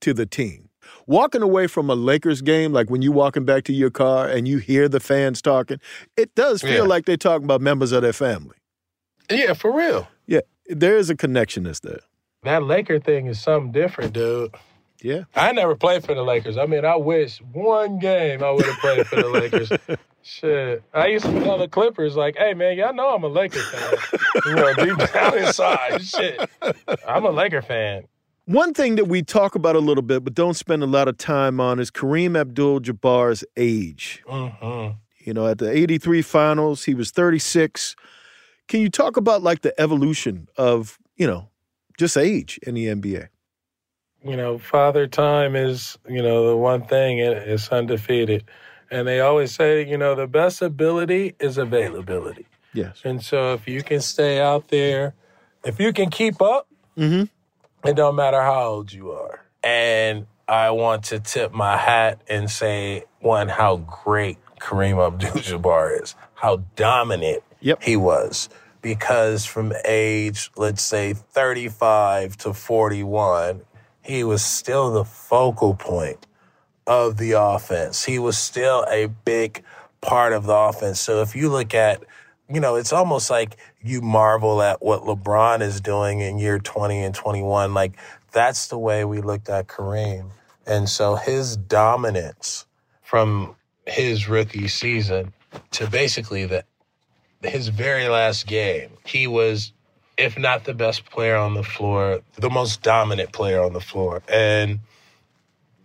to 0.00 0.12
the 0.14 0.26
team. 0.26 0.68
Walking 1.06 1.42
away 1.42 1.66
from 1.66 1.90
a 1.90 1.94
Lakers 1.94 2.42
game, 2.42 2.72
like 2.72 2.90
when 2.90 3.02
you're 3.02 3.12
walking 3.12 3.44
back 3.44 3.64
to 3.64 3.72
your 3.72 3.90
car 3.90 4.26
and 4.28 4.46
you 4.46 4.58
hear 4.58 4.88
the 4.88 5.00
fans 5.00 5.42
talking, 5.42 5.78
it 6.16 6.34
does 6.34 6.60
feel 6.62 6.72
Yeah. 6.72 6.80
like 6.82 7.06
they're 7.06 7.16
talking 7.16 7.44
about 7.44 7.60
members 7.60 7.90
of 7.92 8.02
their 8.02 8.12
family. 8.12 8.56
yeah, 9.30 9.54
for 9.54 9.74
real. 9.74 10.08
Yeah, 10.26 10.40
there 10.68 10.96
is 10.96 11.08
a 11.10 11.16
connection 11.16 11.64
that's 11.64 11.80
there. 11.80 12.00
That 12.44 12.62
Laker 12.62 12.98
thing 13.00 13.26
is 13.26 13.40
something 13.40 13.72
different, 13.72 14.12
dude. 14.12 14.54
Yeah. 15.02 15.24
I 15.34 15.52
never 15.52 15.74
played 15.74 16.04
for 16.04 16.14
the 16.14 16.22
Lakers. 16.22 16.56
I 16.56 16.66
mean, 16.66 16.84
I 16.84 16.96
wish 16.96 17.38
one 17.52 17.98
game 17.98 18.42
I 18.42 18.50
would 18.50 18.64
have 18.64 18.78
played 18.78 19.06
for 19.06 19.16
the 19.16 19.28
Lakers. 19.28 19.72
Shit. 20.22 20.82
I 20.94 21.08
used 21.08 21.26
to 21.26 21.40
tell 21.40 21.58
the 21.58 21.68
Clippers, 21.68 22.16
like, 22.16 22.36
hey, 22.38 22.54
man, 22.54 22.78
y'all 22.78 22.94
know 22.94 23.14
I'm 23.14 23.24
a 23.24 23.28
Laker 23.28 23.58
fan. 23.58 23.92
you 24.46 24.54
know, 24.54 24.72
deep 24.74 25.12
down 25.12 25.36
inside, 25.46 26.02
shit. 26.02 26.48
I'm 27.06 27.26
a 27.26 27.30
Laker 27.30 27.60
fan. 27.60 28.04
One 28.46 28.72
thing 28.72 28.94
that 28.94 29.04
we 29.06 29.22
talk 29.22 29.54
about 29.54 29.76
a 29.76 29.80
little 29.80 30.02
bit, 30.02 30.24
but 30.24 30.32
don't 30.34 30.54
spend 30.54 30.82
a 30.82 30.86
lot 30.86 31.08
of 31.08 31.18
time 31.18 31.60
on, 31.60 31.78
is 31.78 31.90
Kareem 31.90 32.38
Abdul 32.38 32.80
Jabbar's 32.80 33.44
age. 33.58 34.22
hmm 34.26 34.92
You 35.18 35.34
know, 35.34 35.46
at 35.46 35.58
the 35.58 35.70
83 35.70 36.22
finals, 36.22 36.84
he 36.84 36.94
was 36.94 37.10
36. 37.10 37.94
Can 38.66 38.80
you 38.80 38.88
talk 38.88 39.18
about 39.18 39.42
like 39.42 39.60
the 39.60 39.78
evolution 39.78 40.48
of, 40.56 40.98
you 41.16 41.26
know, 41.26 41.50
just 41.98 42.16
age 42.16 42.58
in 42.66 42.74
the 42.74 42.86
NBA? 42.86 43.28
you 44.26 44.36
know, 44.38 44.56
father 44.56 45.06
time 45.06 45.54
is, 45.54 45.98
you 46.08 46.22
know, 46.22 46.48
the 46.48 46.56
one 46.56 46.82
thing 46.86 47.18
it's 47.18 47.68
undefeated. 47.68 48.42
And 48.90 49.06
they 49.06 49.20
always 49.20 49.54
say, 49.54 49.86
you 49.86 49.98
know, 49.98 50.14
the 50.14 50.26
best 50.26 50.62
ability 50.62 51.34
is 51.38 51.58
availability. 51.58 52.46
Yes. 52.72 53.02
And 53.04 53.22
so 53.22 53.52
if 53.52 53.68
you 53.68 53.82
can 53.82 54.00
stay 54.00 54.40
out 54.40 54.68
there, 54.68 55.12
if 55.62 55.78
you 55.78 55.92
can 55.92 56.08
keep 56.08 56.40
up, 56.40 56.66
Mhm. 56.96 57.28
it 57.84 57.96
don't 57.96 58.16
matter 58.16 58.40
how 58.40 58.64
old 58.64 58.94
you 58.94 59.10
are. 59.12 59.44
And 59.62 60.26
I 60.48 60.70
want 60.70 61.04
to 61.04 61.20
tip 61.20 61.52
my 61.52 61.76
hat 61.76 62.22
and 62.26 62.50
say, 62.50 63.04
one, 63.20 63.48
how 63.50 63.76
great 63.76 64.38
Kareem 64.58 65.06
Abdul-Jabbar 65.06 66.02
is, 66.02 66.14
how 66.34 66.62
dominant 66.76 67.42
Yep. 67.60 67.82
he 67.82 67.96
was. 67.96 68.48
Because 68.84 69.46
from 69.46 69.72
age, 69.86 70.50
let's 70.58 70.82
say 70.82 71.14
35 71.14 72.36
to 72.36 72.52
41, 72.52 73.62
he 74.02 74.22
was 74.22 74.44
still 74.44 74.92
the 74.92 75.06
focal 75.06 75.74
point 75.74 76.26
of 76.86 77.16
the 77.16 77.32
offense. 77.32 78.04
He 78.04 78.18
was 78.18 78.36
still 78.36 78.84
a 78.90 79.06
big 79.06 79.64
part 80.02 80.34
of 80.34 80.44
the 80.44 80.54
offense. 80.54 81.00
So 81.00 81.22
if 81.22 81.34
you 81.34 81.48
look 81.48 81.72
at, 81.72 82.04
you 82.46 82.60
know, 82.60 82.74
it's 82.74 82.92
almost 82.92 83.30
like 83.30 83.56
you 83.82 84.02
marvel 84.02 84.60
at 84.60 84.82
what 84.82 85.04
LeBron 85.04 85.62
is 85.62 85.80
doing 85.80 86.20
in 86.20 86.38
year 86.38 86.58
20 86.58 87.04
and 87.04 87.14
21. 87.14 87.72
Like 87.72 87.96
that's 88.32 88.66
the 88.66 88.76
way 88.76 89.06
we 89.06 89.22
looked 89.22 89.48
at 89.48 89.66
Kareem. 89.66 90.28
And 90.66 90.90
so 90.90 91.14
his 91.14 91.56
dominance 91.56 92.66
from 93.00 93.56
his 93.86 94.28
rookie 94.28 94.68
season 94.68 95.32
to 95.70 95.88
basically 95.88 96.44
the 96.44 96.64
his 97.46 97.68
very 97.68 98.08
last 98.08 98.46
game, 98.46 98.90
he 99.04 99.26
was 99.26 99.72
if 100.16 100.38
not 100.38 100.64
the 100.64 100.74
best 100.74 101.04
player 101.06 101.36
on 101.36 101.54
the 101.54 101.62
floor, 101.62 102.20
the 102.36 102.50
most 102.50 102.82
dominant 102.82 103.32
player 103.32 103.60
on 103.62 103.72
the 103.72 103.80
floor. 103.80 104.22
And 104.28 104.80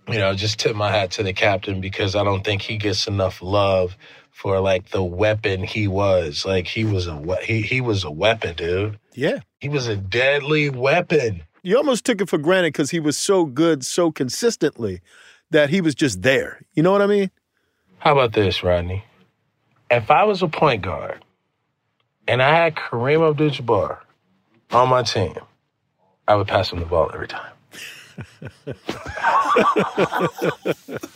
you 0.07 0.17
know, 0.17 0.33
just 0.33 0.59
tip 0.59 0.75
my 0.75 0.91
hat 0.91 1.11
to 1.11 1.23
the 1.23 1.33
captain 1.33 1.81
because 1.81 2.15
I 2.15 2.23
don't 2.23 2.43
think 2.43 2.61
he 2.63 2.77
gets 2.77 3.07
enough 3.07 3.41
love 3.41 3.95
for 4.31 4.59
like 4.59 4.89
the 4.89 5.03
weapon 5.03 5.63
he 5.63 5.87
was. 5.87 6.45
Like 6.45 6.67
he 6.67 6.83
was 6.83 7.07
a 7.07 7.15
we- 7.15 7.43
he 7.43 7.61
he 7.61 7.81
was 7.81 8.03
a 8.03 8.11
weapon, 8.11 8.55
dude. 8.55 8.99
Yeah. 9.13 9.39
He 9.59 9.69
was 9.69 9.87
a 9.87 9.95
deadly 9.95 10.69
weapon. 10.69 11.43
You 11.61 11.77
almost 11.77 12.05
took 12.05 12.21
it 12.21 12.29
for 12.29 12.37
granted 12.37 12.73
because 12.73 12.91
he 12.91 12.99
was 12.99 13.17
so 13.17 13.45
good 13.45 13.85
so 13.85 14.11
consistently 14.11 15.01
that 15.51 15.69
he 15.69 15.81
was 15.81 15.93
just 15.93 16.21
there. 16.21 16.61
You 16.73 16.83
know 16.83 16.91
what 16.91 17.01
I 17.01 17.07
mean? 17.07 17.31
How 17.99 18.13
about 18.13 18.33
this, 18.33 18.63
Rodney? 18.63 19.03
If 19.91 20.09
I 20.09 20.23
was 20.23 20.41
a 20.41 20.47
point 20.47 20.83
guard 20.83 21.23
and 22.29 22.41
I 22.41 22.55
had 22.55 22.75
Kareem 22.75 23.29
Abdul-Jabbar 23.29 23.97
on 24.71 24.89
my 24.89 25.03
team, 25.03 25.35
I 26.27 26.35
would 26.35 26.47
pass 26.47 26.71
him 26.71 26.79
the 26.79 26.85
ball 26.85 27.11
every 27.13 27.27
time. 27.27 27.51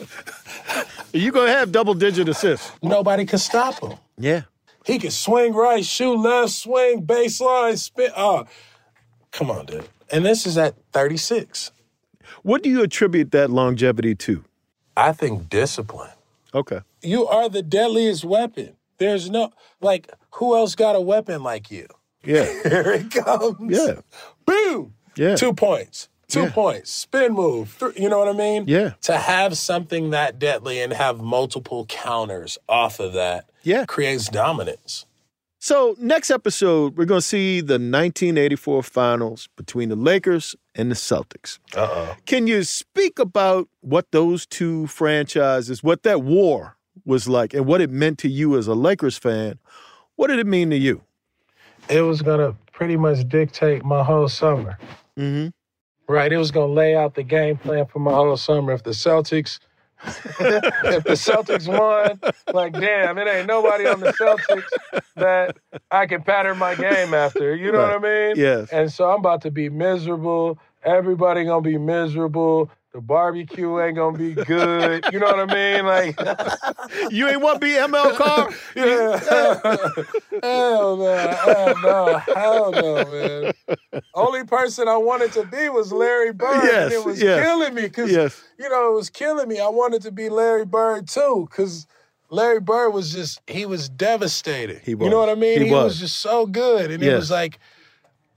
You 1.14 1.30
going 1.30 1.46
to 1.46 1.52
have 1.52 1.70
double 1.70 1.94
digit 1.94 2.28
assists. 2.28 2.72
Nobody 2.82 3.24
could 3.24 3.38
stop 3.38 3.80
him. 3.80 3.92
Yeah. 4.18 4.42
He 4.84 4.98
could 4.98 5.12
swing 5.12 5.54
right, 5.54 5.84
shoot 5.84 6.16
left, 6.16 6.50
swing, 6.50 7.06
baseline, 7.06 7.78
spin. 7.78 8.10
Oh, 8.16 8.46
come 9.30 9.48
on, 9.48 9.66
dude. 9.66 9.88
And 10.10 10.26
this 10.26 10.44
is 10.44 10.58
at 10.58 10.74
36. 10.92 11.70
What 12.42 12.64
do 12.64 12.68
you 12.68 12.82
attribute 12.82 13.30
that 13.30 13.48
longevity 13.48 14.16
to? 14.16 14.44
I 14.96 15.12
think 15.12 15.48
discipline. 15.48 16.10
Okay. 16.52 16.80
You 17.00 17.28
are 17.28 17.48
the 17.48 17.62
deadliest 17.62 18.24
weapon. 18.24 18.74
There's 18.98 19.30
no, 19.30 19.52
like, 19.80 20.10
who 20.34 20.56
else 20.56 20.74
got 20.74 20.96
a 20.96 21.00
weapon 21.00 21.42
like 21.42 21.70
you? 21.70 21.86
Yeah. 22.24 22.44
Here 22.62 22.92
it 22.92 23.10
comes. 23.10 23.76
Yeah. 23.78 24.00
Boom. 24.46 24.94
Yeah. 25.16 25.36
Two 25.36 25.52
points. 25.54 26.08
Two 26.28 26.44
Yeah. 26.44 26.50
points. 26.52 26.90
Spin 26.90 27.32
move. 27.34 27.70
Three, 27.70 27.92
you 27.96 28.08
know 28.08 28.18
what 28.18 28.28
I 28.28 28.32
mean? 28.32 28.64
Yeah. 28.66 28.94
To 29.02 29.16
have 29.18 29.56
something 29.58 30.10
that 30.10 30.38
deadly 30.38 30.80
and 30.80 30.92
have 30.92 31.20
multiple 31.20 31.84
counters 31.86 32.58
off 32.68 32.98
of 32.98 33.12
that 33.12 33.48
Yeah. 33.62 33.84
creates 33.84 34.28
dominance. 34.28 35.06
So, 35.60 35.96
next 35.98 36.30
episode, 36.30 36.96
we're 36.98 37.06
going 37.06 37.20
to 37.22 37.26
see 37.26 37.60
the 37.62 37.78
1984 37.78 38.82
finals 38.82 39.48
between 39.56 39.88
the 39.88 39.96
Lakers 39.96 40.54
and 40.74 40.90
the 40.90 40.94
Celtics. 40.94 41.58
Uh 41.74 41.88
oh. 41.90 42.16
Can 42.26 42.46
you 42.46 42.64
speak 42.64 43.18
about 43.18 43.68
what 43.80 44.10
those 44.10 44.44
two 44.46 44.86
franchises, 44.88 45.82
what 45.82 46.02
that 46.02 46.22
war 46.22 46.76
was 47.06 47.28
like, 47.28 47.54
and 47.54 47.64
what 47.66 47.80
it 47.80 47.88
meant 47.90 48.18
to 48.18 48.28
you 48.28 48.58
as 48.58 48.66
a 48.66 48.74
Lakers 48.74 49.16
fan? 49.16 49.58
What 50.16 50.28
did 50.28 50.38
it 50.38 50.46
mean 50.46 50.70
to 50.70 50.76
you? 50.76 51.02
It 51.88 52.02
was 52.02 52.22
going 52.22 52.40
to 52.40 52.56
pretty 52.72 52.96
much 52.96 53.28
dictate 53.28 53.84
my 53.84 54.02
whole 54.02 54.28
summer. 54.28 54.78
Mm-hmm. 55.18 55.48
Right. 56.12 56.32
It 56.32 56.36
was 56.36 56.50
going 56.50 56.68
to 56.68 56.74
lay 56.74 56.96
out 56.96 57.14
the 57.14 57.22
game 57.22 57.56
plan 57.56 57.86
for 57.86 57.98
my 57.98 58.12
whole 58.12 58.36
summer. 58.36 58.72
If 58.72 58.82
the 58.82 58.90
Celtics, 58.90 59.58
if 60.04 61.04
the 61.04 61.12
Celtics 61.12 61.66
won, 61.66 62.20
like, 62.52 62.72
damn, 62.74 63.16
it 63.18 63.26
ain't 63.26 63.46
nobody 63.46 63.86
on 63.86 64.00
the 64.00 64.12
Celtics 64.12 64.68
that 65.16 65.56
I 65.90 66.06
can 66.06 66.22
pattern 66.22 66.58
my 66.58 66.74
game 66.74 67.14
after. 67.14 67.54
You 67.54 67.72
know 67.72 67.80
what 67.80 67.92
I 67.92 67.98
mean? 67.98 68.36
Yes. 68.36 68.70
And 68.70 68.92
so 68.92 69.10
I'm 69.10 69.20
about 69.20 69.42
to 69.42 69.50
be 69.50 69.68
miserable. 69.70 70.58
Everybody 70.82 71.44
gonna 71.44 71.62
be 71.62 71.78
miserable. 71.78 72.70
The 72.94 73.00
barbecue 73.00 73.80
ain't 73.80 73.96
gonna 73.96 74.16
be 74.16 74.34
good. 74.34 75.04
You 75.12 75.18
know 75.18 75.26
what 75.26 75.50
I 75.50 75.52
mean? 75.52 75.84
Like, 75.84 77.10
you 77.12 77.26
ain't 77.26 77.40
want 77.42 77.60
to 77.60 77.66
be 77.66 77.72
ML 77.72 78.54
yeah. 78.76 79.18
hell 80.42 80.96
no, 80.96 81.28
hell 81.28 81.74
no, 81.82 82.18
hell 82.18 82.70
no, 82.70 83.04
man. 83.10 83.52
Only 84.14 84.44
person 84.44 84.86
I 84.86 84.96
wanted 84.96 85.32
to 85.32 85.44
be 85.44 85.68
was 85.70 85.92
Larry 85.92 86.32
Bird, 86.32 86.62
Yes, 86.62 86.84
and 86.84 86.92
it 86.92 87.04
was 87.04 87.20
yes, 87.20 87.44
killing 87.44 87.74
me 87.74 87.82
because 87.82 88.12
yes. 88.12 88.40
you 88.60 88.68
know 88.68 88.92
it 88.92 88.94
was 88.94 89.10
killing 89.10 89.48
me. 89.48 89.58
I 89.58 89.66
wanted 89.66 90.02
to 90.02 90.12
be 90.12 90.28
Larry 90.28 90.64
Bird 90.64 91.08
too, 91.08 91.48
because 91.50 91.88
Larry 92.30 92.60
Bird 92.60 92.90
was 92.90 93.12
just 93.12 93.40
he 93.48 93.66
was 93.66 93.88
devastated. 93.88 94.82
He 94.84 94.94
was. 94.94 95.06
You 95.06 95.10
know 95.10 95.18
what 95.18 95.30
I 95.30 95.34
mean? 95.34 95.58
He 95.62 95.66
He, 95.66 95.72
was. 95.72 95.84
was. 95.94 95.98
just 95.98 96.20
so 96.20 96.46
good, 96.46 96.92
and 96.92 97.02
it 97.02 97.06
Yes. 97.06 97.16
was 97.16 97.30
like. 97.32 97.58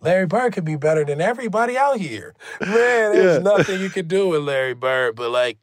Larry 0.01 0.25
Bird 0.27 0.53
could 0.53 0.65
be 0.65 0.75
better 0.75 1.03
than 1.03 1.21
everybody 1.21 1.77
out 1.77 1.97
here. 1.97 2.36
Man, 2.62 2.69
there's 3.13 3.38
Yeah. 3.38 3.43
nothing 3.57 3.79
you 3.81 3.89
could 3.89 4.07
do 4.07 4.29
with 4.29 4.41
Larry 4.41 4.73
Bird. 4.75 5.15
But 5.15 5.31
like, 5.31 5.57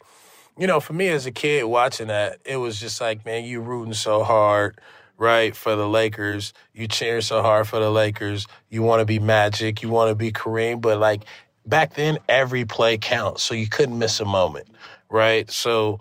you 0.59 0.67
know, 0.67 0.81
for 0.81 0.93
me 0.93 1.09
as 1.09 1.27
a 1.27 1.31
kid 1.33 1.65
watching 1.65 2.09
that, 2.09 2.39
it 2.45 2.57
was 2.57 2.79
just 2.81 3.01
like, 3.01 3.25
man, 3.25 3.45
you 3.45 3.61
rooting 3.61 3.95
so 3.95 4.23
hard, 4.25 4.79
right, 5.17 5.55
for 5.55 5.77
the 5.77 5.89
Lakers. 5.89 6.53
You 6.73 6.89
cheering 6.89 7.23
so 7.23 7.43
hard 7.43 7.69
for 7.69 7.79
the 7.79 7.91
Lakers. 7.91 8.47
You 8.71 8.83
want 8.83 9.01
to 9.01 9.05
be 9.07 9.19
Magic. 9.19 9.83
You 9.83 9.89
want 9.89 10.11
to 10.11 10.15
be 10.15 10.33
Kareem. 10.33 10.81
But 10.81 10.99
like 10.99 11.25
back 11.67 11.95
then, 11.95 12.19
every 12.29 12.65
play 12.65 12.99
counts. 12.99 13.43
So 13.43 13.55
you 13.55 13.69
couldn't 13.69 13.99
miss 13.99 14.21
a 14.21 14.25
moment, 14.25 14.67
right? 15.11 15.51
So, 15.51 15.99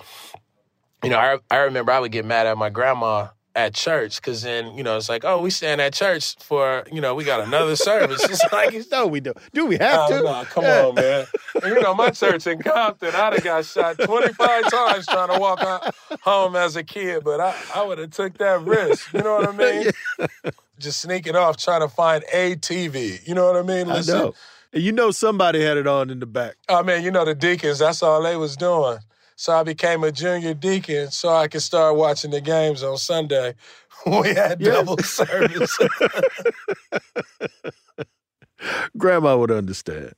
you 1.03 1.09
know, 1.09 1.17
I 1.19 1.37
I 1.51 1.57
remember 1.61 1.91
I 1.91 1.99
would 1.99 2.11
get 2.11 2.25
mad 2.25 2.47
at 2.47 2.57
my 2.57 2.69
grandma 2.69 3.27
at 3.55 3.73
church 3.75 4.15
because 4.15 4.41
then, 4.41 4.75
you 4.77 4.83
know, 4.83 4.97
it's 4.97 5.09
like, 5.09 5.23
oh, 5.23 5.39
we 5.41 5.49
stand 5.51 5.79
at 5.79 5.93
church 5.93 6.35
for, 6.39 6.83
you 6.91 6.99
know, 6.99 7.13
we 7.13 7.23
got 7.23 7.39
another 7.41 7.75
service. 7.75 8.23
It's 8.27 8.43
like, 8.51 8.73
No, 8.91 9.05
we 9.07 9.19
don't. 9.19 9.37
Do 9.53 9.65
we 9.67 9.77
have 9.77 9.99
Oh, 10.03 10.17
to? 10.17 10.23
no, 10.23 10.45
come 10.45 10.63
Yeah. 10.63 10.85
on, 10.85 10.95
man. 10.95 11.27
And 11.61 11.75
you 11.75 11.81
know, 11.81 11.93
my 11.93 12.09
church 12.09 12.47
in 12.47 12.61
Compton, 12.63 13.13
I'd 13.13 13.33
have 13.33 13.43
got 13.43 13.65
shot 13.65 13.99
25 13.99 14.69
times 14.71 15.05
trying 15.05 15.29
to 15.29 15.39
walk 15.39 15.61
out 15.61 15.93
home 16.21 16.55
as 16.55 16.75
a 16.75 16.83
kid, 16.83 17.23
but 17.23 17.39
I, 17.39 17.55
I 17.75 17.83
would 17.83 17.99
have 17.99 18.09
took 18.11 18.37
that 18.39 18.61
risk. 18.61 19.13
You 19.13 19.21
know 19.21 19.35
what 19.35 19.49
I 19.49 19.51
mean? 19.51 19.91
yeah. 20.19 20.51
Just 20.79 21.01
sneaking 21.01 21.35
off 21.35 21.57
trying 21.57 21.81
to 21.81 21.87
find 21.87 22.23
a 22.33 22.55
TV. 22.55 23.25
You 23.27 23.35
know 23.35 23.45
what 23.45 23.55
I 23.55 23.61
mean? 23.61 23.89
I 23.89 24.01
know. 24.01 24.33
You 24.73 24.91
know 24.91 25.11
somebody 25.11 25.61
had 25.63 25.77
it 25.77 25.85
on 25.85 26.09
in 26.09 26.19
the 26.19 26.25
back. 26.25 26.55
Oh 26.67 26.81
man, 26.81 27.03
you 27.03 27.11
know 27.11 27.23
the 27.23 27.35
deacons, 27.35 27.77
that's 27.77 28.01
all 28.01 28.23
they 28.23 28.35
was 28.35 28.57
doing. 28.57 28.97
So 29.35 29.53
I 29.53 29.63
became 29.63 30.03
a 30.03 30.11
junior 30.11 30.53
deacon 30.53 31.11
so 31.11 31.29
I 31.29 31.47
could 31.47 31.61
start 31.61 31.95
watching 31.95 32.31
the 32.31 32.41
games 32.41 32.83
on 32.83 32.97
Sunday. 32.97 33.55
We 34.05 34.33
had 34.33 34.59
double 34.59 34.97
service. 34.97 35.77
Grandma 38.97 39.37
would 39.37 39.51
understand. 39.51 40.11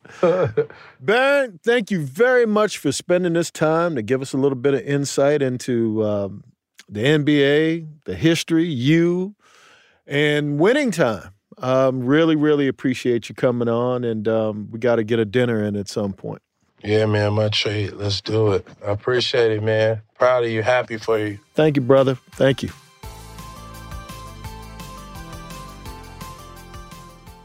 Baron, 0.99 1.59
thank 1.63 1.91
you 1.91 2.01
very 2.01 2.47
much 2.47 2.79
for 2.79 2.91
spending 2.91 3.33
this 3.33 3.51
time 3.51 3.95
to 3.95 4.01
give 4.01 4.23
us 4.23 4.33
a 4.33 4.37
little 4.37 4.57
bit 4.57 4.73
of 4.73 4.81
insight 4.81 5.43
into 5.43 6.03
um, 6.03 6.43
the 6.89 7.01
NBA, 7.01 7.87
the 8.05 8.15
history, 8.15 8.65
you, 8.65 9.35
and 10.07 10.59
winning 10.59 10.91
time. 10.91 11.31
Um, 11.57 12.03
really, 12.03 12.35
really 12.35 12.67
appreciate 12.67 13.29
you 13.29 13.35
coming 13.35 13.69
on, 13.69 14.03
and 14.03 14.27
um, 14.27 14.69
we 14.71 14.79
got 14.79 14.97
to 14.97 15.03
get 15.03 15.19
a 15.19 15.25
dinner 15.25 15.63
in 15.63 15.75
at 15.75 15.87
some 15.87 16.13
point. 16.13 16.41
Yeah, 16.85 17.05
man, 17.05 17.33
my 17.33 17.49
treat. 17.49 17.97
Let's 17.97 18.21
do 18.21 18.51
it. 18.51 18.67
I 18.85 18.91
appreciate 18.91 19.51
it, 19.51 19.63
man. 19.63 20.01
Proud 20.17 20.43
of 20.43 20.49
you, 20.49 20.61
happy 20.61 20.97
for 20.97 21.17
you. 21.17 21.39
Thank 21.55 21.75
you, 21.75 21.81
brother. 21.81 22.15
Thank 22.31 22.63
you. 22.63 22.69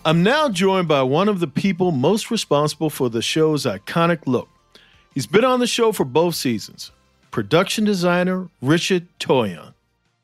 I'm 0.04 0.22
now 0.22 0.48
joined 0.48 0.88
by 0.88 1.02
one 1.02 1.28
of 1.28 1.40
the 1.40 1.46
people 1.46 1.90
most 1.90 2.30
responsible 2.30 2.90
for 2.90 3.10
the 3.10 3.20
show's 3.20 3.66
iconic 3.66 4.26
look. 4.26 4.48
He's 5.12 5.26
been 5.26 5.44
on 5.44 5.60
the 5.60 5.66
show 5.66 5.92
for 5.92 6.04
both 6.04 6.34
seasons. 6.34 6.90
Production 7.30 7.84
designer 7.84 8.48
Richard 8.62 9.08
Toyon. 9.18 9.74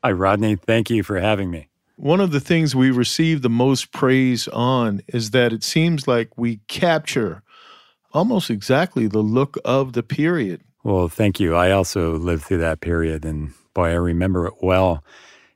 Hi, 0.03 0.11
Rodney. 0.11 0.55
Thank 0.55 0.89
you 0.89 1.03
for 1.03 1.19
having 1.19 1.51
me. 1.51 1.67
One 1.95 2.19
of 2.19 2.31
the 2.31 2.39
things 2.39 2.75
we 2.75 2.91
receive 2.91 3.41
the 3.41 3.49
most 3.49 3.91
praise 3.91 4.47
on 4.47 5.01
is 5.07 5.31
that 5.31 5.53
it 5.53 5.63
seems 5.63 6.07
like 6.07 6.29
we 6.37 6.57
capture 6.67 7.41
almost 8.17 8.49
exactly 8.49 9.07
the 9.07 9.21
look 9.21 9.57
of 9.63 9.93
the 9.93 10.03
period. 10.03 10.61
Well, 10.83 11.07
thank 11.07 11.39
you. 11.39 11.55
I 11.55 11.71
also 11.71 12.17
lived 12.17 12.43
through 12.43 12.57
that 12.59 12.81
period, 12.81 13.25
and 13.25 13.53
boy, 13.73 13.89
I 13.89 13.93
remember 13.93 14.47
it 14.47 14.55
well. 14.61 15.03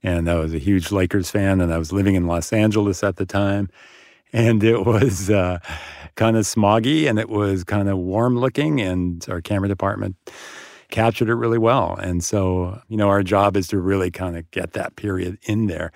And 0.03 0.29
I 0.29 0.35
was 0.35 0.53
a 0.53 0.59
huge 0.59 0.91
Lakers 0.91 1.31
fan, 1.31 1.59
and 1.59 1.73
I 1.73 1.77
was 1.77 1.91
living 1.91 2.15
in 2.15 2.27
Los 2.27 2.53
Angeles 2.53 3.03
at 3.03 3.15
the 3.15 3.25
time. 3.25 3.69
And 4.33 4.63
it 4.63 4.85
was 4.85 5.29
uh, 5.29 5.59
kind 6.15 6.37
of 6.37 6.45
smoggy 6.45 7.09
and 7.09 7.19
it 7.19 7.29
was 7.29 7.63
kind 7.63 7.89
of 7.89 7.97
warm 7.97 8.37
looking, 8.37 8.79
and 8.79 9.25
our 9.27 9.41
camera 9.41 9.67
department 9.67 10.15
captured 10.89 11.29
it 11.29 11.35
really 11.35 11.57
well. 11.57 11.95
And 11.95 12.23
so, 12.23 12.81
you 12.87 12.97
know, 12.97 13.09
our 13.09 13.23
job 13.23 13.57
is 13.57 13.67
to 13.69 13.79
really 13.79 14.11
kind 14.11 14.37
of 14.37 14.49
get 14.51 14.73
that 14.73 14.95
period 14.95 15.39
in 15.43 15.67
there 15.67 15.91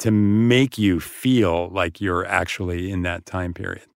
to 0.00 0.10
make 0.10 0.78
you 0.78 1.00
feel 1.00 1.68
like 1.70 2.00
you're 2.00 2.26
actually 2.26 2.90
in 2.90 3.02
that 3.02 3.26
time 3.26 3.54
period. 3.54 3.86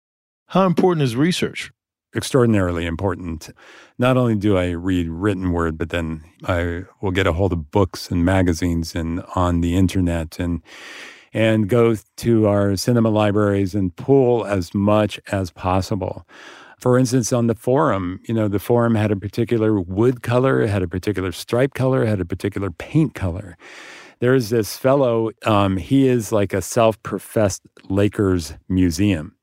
How 0.47 0.67
important 0.67 1.03
is 1.03 1.17
research? 1.17 1.71
Extraordinarily 2.15 2.87
important. 2.87 3.51
Not 3.99 4.17
only 4.17 4.35
do 4.35 4.57
I 4.57 4.71
read 4.71 5.09
written 5.09 5.53
word, 5.53 5.79
but 5.79 5.91
then 5.91 6.23
I 6.45 6.83
will 7.01 7.11
get 7.11 7.27
a 7.27 7.33
hold 7.33 7.53
of 7.53 7.71
books 7.71 8.11
and 8.11 8.25
magazines 8.25 8.95
and 8.95 9.23
on 9.35 9.61
the 9.61 9.77
internet 9.77 10.39
and 10.39 10.63
and 11.35 11.69
go 11.69 11.97
to 12.19 12.47
our 12.47 12.77
cinema 12.77 13.09
libraries 13.09 13.75
and 13.75 13.97
pull 13.97 14.45
as 14.45 14.75
much 14.75 15.19
as 15.31 15.51
possible. 15.51 16.27
For 16.79 16.99
instance, 16.99 17.33
on 17.33 17.47
the 17.47 17.55
forum, 17.55 18.21
you 18.27 18.35
know, 18.35 18.49
the 18.49 18.59
forum 18.59 18.97
had 18.97 19.11
a 19.11 19.17
particular 19.17 19.81
wood 19.81 20.23
color, 20.23 20.67
had 20.67 20.83
a 20.83 20.89
particular 20.89 21.33
stripe 21.33 21.75
color, 21.75 22.05
had 22.05 22.21
a 22.21 22.25
particular 22.25 22.71
paint 22.71 23.15
color. 23.15 23.57
There's 24.19 24.51
this 24.51 24.77
fellow, 24.77 25.31
um, 25.47 25.77
he 25.77 26.07
is 26.07 26.33
like 26.33 26.53
a 26.53 26.61
self 26.61 27.03
professed 27.03 27.63
Lakers 27.89 28.55
museum. 28.69 29.35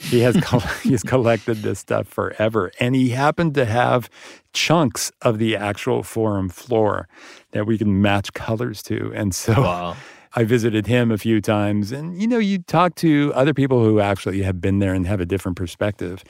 He 0.00 0.20
has 0.20 0.36
col- 0.40 0.60
he's 0.82 1.02
collected 1.02 1.58
this 1.58 1.80
stuff 1.80 2.06
forever, 2.08 2.72
and 2.78 2.94
he 2.94 3.10
happened 3.10 3.54
to 3.54 3.64
have 3.64 4.08
chunks 4.52 5.12
of 5.22 5.38
the 5.38 5.56
actual 5.56 6.02
forum 6.02 6.48
floor 6.48 7.08
that 7.52 7.66
we 7.66 7.78
can 7.78 8.00
match 8.00 8.32
colors 8.32 8.82
to, 8.84 9.12
and 9.14 9.34
so 9.34 9.94
I 10.34 10.44
visited 10.44 10.86
him 10.86 11.10
a 11.10 11.18
few 11.18 11.40
times. 11.40 11.92
And 11.92 12.20
you 12.20 12.28
know, 12.28 12.38
you 12.38 12.58
talk 12.58 12.94
to 12.96 13.32
other 13.34 13.54
people 13.54 13.82
who 13.84 14.00
actually 14.00 14.42
have 14.42 14.60
been 14.60 14.78
there 14.78 14.94
and 14.94 15.06
have 15.06 15.20
a 15.20 15.26
different 15.26 15.56
perspective, 15.56 16.22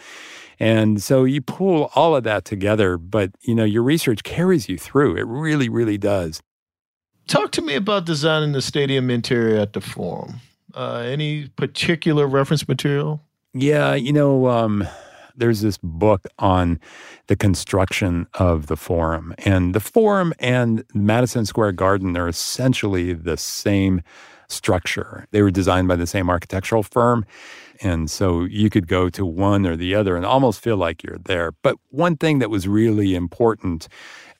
and 0.59 1.03
so 1.03 1.25
you 1.25 1.41
pull 1.41 1.91
all 1.95 2.17
of 2.17 2.25
that 2.25 2.45
together. 2.45 2.97
But 2.97 3.33
you 3.43 3.55
know, 3.55 3.65
your 3.65 3.83
research 3.83 4.23
carries 4.23 4.69
you 4.69 4.79
through. 4.79 5.17
It 5.17 5.27
really, 5.27 5.69
really 5.69 5.99
does. 5.99 6.41
Talk 7.29 7.53
to 7.53 7.63
me 7.63 7.75
about 7.75 8.07
designing 8.07 8.53
the 8.53 8.63
stadium 8.63 9.11
interior 9.11 9.61
at 9.61 9.75
the 9.75 9.83
Forum. 9.83 10.41
Uh, 10.75 11.03
any 11.05 11.49
particular 11.49 12.27
reference 12.27 12.67
material? 12.67 13.21
Yeah, 13.61 13.95
you 13.95 14.13
know, 14.13 14.47
um, 14.47 14.87
there's 15.37 15.63
this 15.63 15.79
book 15.83 16.27
on 16.39 16.79
the 17.27 17.35
construction 17.35 18.29
of 18.35 18.69
the 18.69 18.77
Forum, 18.77 19.35
and 19.39 19.75
the 19.75 19.81
Forum 19.81 20.33
and 20.39 20.85
Madison 20.95 21.45
Square 21.45 21.73
Garden 21.73 22.17
are 22.17 22.29
essentially 22.29 23.15
the 23.15 23.37
same 23.37 24.01
structure. 24.49 25.27
They 25.33 25.43
were 25.43 25.51
designed 25.51 25.89
by 25.89 25.97
the 25.97 26.07
same 26.07 26.31
architectural 26.31 26.85
firm. 26.85 27.27
And 27.83 28.09
so 28.09 28.45
you 28.45 28.71
could 28.71 28.87
go 28.87 29.09
to 29.11 29.27
one 29.27 29.67
or 29.67 29.77
the 29.77 29.93
other 29.95 30.17
and 30.17 30.25
almost 30.25 30.61
feel 30.61 30.77
like 30.77 31.03
you're 31.03 31.19
there. 31.19 31.53
But 31.63 31.77
one 31.91 32.17
thing 32.17 32.39
that 32.39 32.51
was 32.51 32.69
really 32.69 33.17
important 33.17 33.89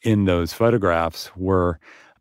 in 0.03 0.27
those 0.27 0.53
photographs 0.53 1.31
were 1.37 1.79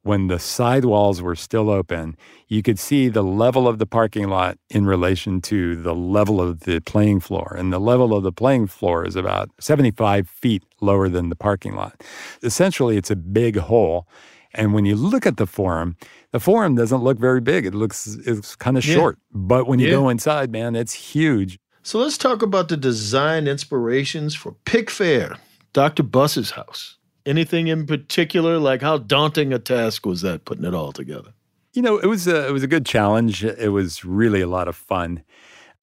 when 0.08 0.28
the 0.28 0.40
side 0.40 0.86
walls 0.86 1.22
were 1.22 1.36
still 1.36 1.70
open, 1.70 2.16
you 2.48 2.64
could 2.64 2.80
see 2.80 3.10
the 3.10 3.24
level 3.24 3.68
of 3.68 3.78
the 3.78 3.86
parking 3.86 4.28
lot 4.30 4.58
in 4.70 4.86
relation 4.86 5.42
to 5.42 5.76
the 5.76 5.94
level 5.94 6.42
of 6.42 6.62
the 6.62 6.80
playing 6.82 7.20
floor. 7.20 7.54
And 7.58 7.72
the 7.72 7.80
level 7.80 8.16
of 8.16 8.24
the 8.24 8.32
playing 8.32 8.68
floor 8.68 9.06
is 9.06 9.16
about 9.16 9.50
75 9.60 10.28
feet 10.30 10.64
lower 10.82 11.10
than 11.10 11.30
the 11.30 11.36
parking 11.36 11.76
lot. 11.76 12.02
Essentially, 12.42 12.98
it's 12.98 13.12
a 13.12 13.16
big 13.16 13.58
hole. 13.58 14.08
And 14.54 14.74
when 14.74 14.86
you 14.86 14.96
look 14.96 15.26
at 15.26 15.38
the 15.38 15.46
forum, 15.46 15.98
the 16.32 16.40
forum 16.40 16.76
doesn't 16.76 17.04
look 17.04 17.20
very 17.20 17.42
big. 17.42 17.66
It 17.66 17.76
looks 17.76 18.08
it's 18.26 18.56
kind 18.56 18.78
of 18.78 18.86
Yeah. 18.86 18.96
short. 18.96 19.18
But 19.32 19.68
when 19.68 19.80
you 19.80 19.88
Yeah. 19.88 19.94
go 20.00 20.10
inside, 20.10 20.52
man, 20.52 20.76
it's 20.76 20.94
huge. 21.14 21.60
So 21.84 22.00
let's 22.00 22.18
talk 22.18 22.42
about 22.42 22.70
the 22.70 22.78
design 22.78 23.48
inspirations 23.48 24.36
for 24.36 24.56
Pickfair, 24.66 25.38
Dr. 25.74 26.04
Buss's 26.04 26.52
house. 26.52 26.97
Anything 27.28 27.68
in 27.68 27.86
particular? 27.86 28.58
Like 28.58 28.82
how 28.82 28.98
daunting 28.98 29.52
a 29.52 29.60
task 29.60 30.06
was 30.06 30.22
that 30.22 30.46
putting 30.46 30.64
it 30.64 30.74
all 30.74 30.94
together? 30.94 31.34
You 31.74 31.82
know, 31.82 31.98
it 31.98 32.08
was 32.08 32.26
a 32.26 32.48
it 32.48 32.52
was 32.52 32.64
a 32.64 32.68
good 32.68 32.86
challenge. 32.86 33.44
It 33.44 33.72
was 33.74 34.06
really 34.06 34.42
a 34.42 34.48
lot 34.48 34.70
of 34.70 34.76
fun. 34.76 35.22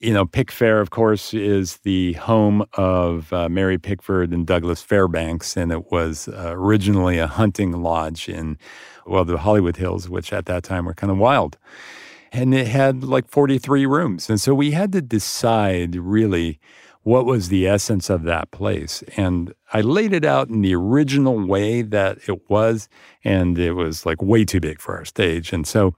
You 0.00 0.12
know, 0.12 0.24
Pickfair, 0.24 0.80
of 0.80 0.90
course, 0.90 1.34
is 1.34 1.76
the 1.78 2.14
home 2.14 2.64
of 2.74 3.32
uh, 3.32 3.48
Mary 3.50 3.78
Pickford 3.78 4.32
and 4.32 4.46
Douglas 4.46 4.82
Fairbanks, 4.82 5.56
and 5.56 5.70
it 5.70 5.92
was 5.92 6.28
uh, 6.28 6.52
originally 6.54 7.18
a 7.18 7.26
hunting 7.26 7.72
lodge 7.82 8.28
in 8.28 8.58
well 9.06 9.24
the 9.24 9.36
Hollywood 9.36 9.76
Hills, 9.76 10.08
which 10.08 10.32
at 10.32 10.46
that 10.46 10.64
time 10.64 10.86
were 10.86 10.94
kind 10.94 11.10
of 11.10 11.18
wild, 11.18 11.58
and 12.32 12.54
it 12.54 12.68
had 12.68 13.04
like 13.04 13.28
forty 13.28 13.58
three 13.58 13.84
rooms, 13.84 14.30
and 14.30 14.40
so 14.40 14.54
we 14.54 14.70
had 14.70 14.92
to 14.92 15.02
decide 15.02 15.94
really 15.94 16.58
what 17.04 17.26
was 17.26 17.48
the 17.48 17.68
essence 17.68 18.10
of 18.10 18.24
that 18.24 18.50
place. 18.50 19.04
And 19.16 19.54
I 19.72 19.82
laid 19.82 20.12
it 20.12 20.24
out 20.24 20.48
in 20.48 20.62
the 20.62 20.74
original 20.74 21.38
way 21.46 21.82
that 21.82 22.18
it 22.28 22.50
was, 22.50 22.88
and 23.22 23.58
it 23.58 23.72
was 23.72 24.04
like 24.04 24.22
way 24.22 24.44
too 24.44 24.60
big 24.60 24.80
for 24.80 24.96
our 24.96 25.04
stage. 25.04 25.52
And 25.52 25.66
so, 25.66 25.94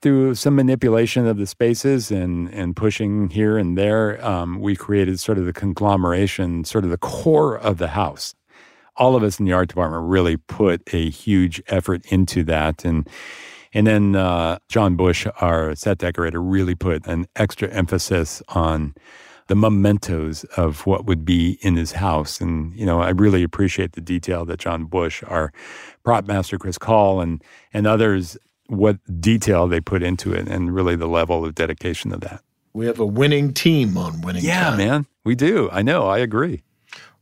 through 0.00 0.34
some 0.34 0.54
manipulation 0.54 1.26
of 1.26 1.38
the 1.38 1.46
spaces 1.46 2.10
and, 2.10 2.48
and 2.50 2.76
pushing 2.76 3.30
here 3.30 3.56
and 3.56 3.76
there, 3.78 4.22
um, 4.24 4.60
we 4.60 4.76
created 4.76 5.18
sort 5.18 5.38
of 5.38 5.46
the 5.46 5.52
conglomeration, 5.52 6.62
sort 6.64 6.84
of 6.84 6.90
the 6.90 6.98
core 6.98 7.56
of 7.56 7.78
the 7.78 7.88
house. 7.88 8.34
All 8.96 9.16
of 9.16 9.22
us 9.22 9.40
in 9.40 9.46
the 9.46 9.54
art 9.54 9.68
department 9.68 10.04
really 10.04 10.36
put 10.36 10.82
a 10.92 11.08
huge 11.08 11.62
effort 11.68 12.04
into 12.12 12.44
that. 12.44 12.84
And 12.84 13.08
and 13.72 13.88
then 13.88 14.14
uh, 14.14 14.58
John 14.68 14.94
Bush, 14.94 15.26
our 15.40 15.74
set 15.74 15.98
decorator, 15.98 16.40
really 16.40 16.76
put 16.76 17.06
an 17.08 17.26
extra 17.34 17.68
emphasis 17.70 18.40
on 18.48 18.94
the 19.46 19.54
mementos 19.54 20.44
of 20.56 20.86
what 20.86 21.04
would 21.06 21.24
be 21.24 21.58
in 21.60 21.76
his 21.76 21.92
house. 21.92 22.40
And, 22.40 22.74
you 22.74 22.86
know, 22.86 23.00
I 23.00 23.10
really 23.10 23.42
appreciate 23.42 23.92
the 23.92 24.00
detail 24.00 24.44
that 24.46 24.58
John 24.58 24.84
Bush, 24.84 25.22
our 25.24 25.52
prop 26.02 26.26
master 26.26 26.58
Chris 26.58 26.78
Call, 26.78 27.20
and, 27.20 27.42
and 27.72 27.86
others, 27.86 28.38
what 28.68 28.98
detail 29.20 29.68
they 29.68 29.80
put 29.80 30.02
into 30.02 30.32
it 30.32 30.48
and 30.48 30.74
really 30.74 30.96
the 30.96 31.06
level 31.06 31.44
of 31.44 31.54
dedication 31.54 32.12
of 32.12 32.20
that. 32.20 32.40
We 32.72 32.86
have 32.86 32.98
a 32.98 33.06
winning 33.06 33.52
team 33.52 33.96
on 33.96 34.22
winning. 34.22 34.42
Yeah, 34.42 34.70
time. 34.70 34.78
man. 34.78 35.06
We 35.24 35.34
do. 35.34 35.68
I 35.70 35.82
know. 35.82 36.08
I 36.08 36.18
agree. 36.18 36.62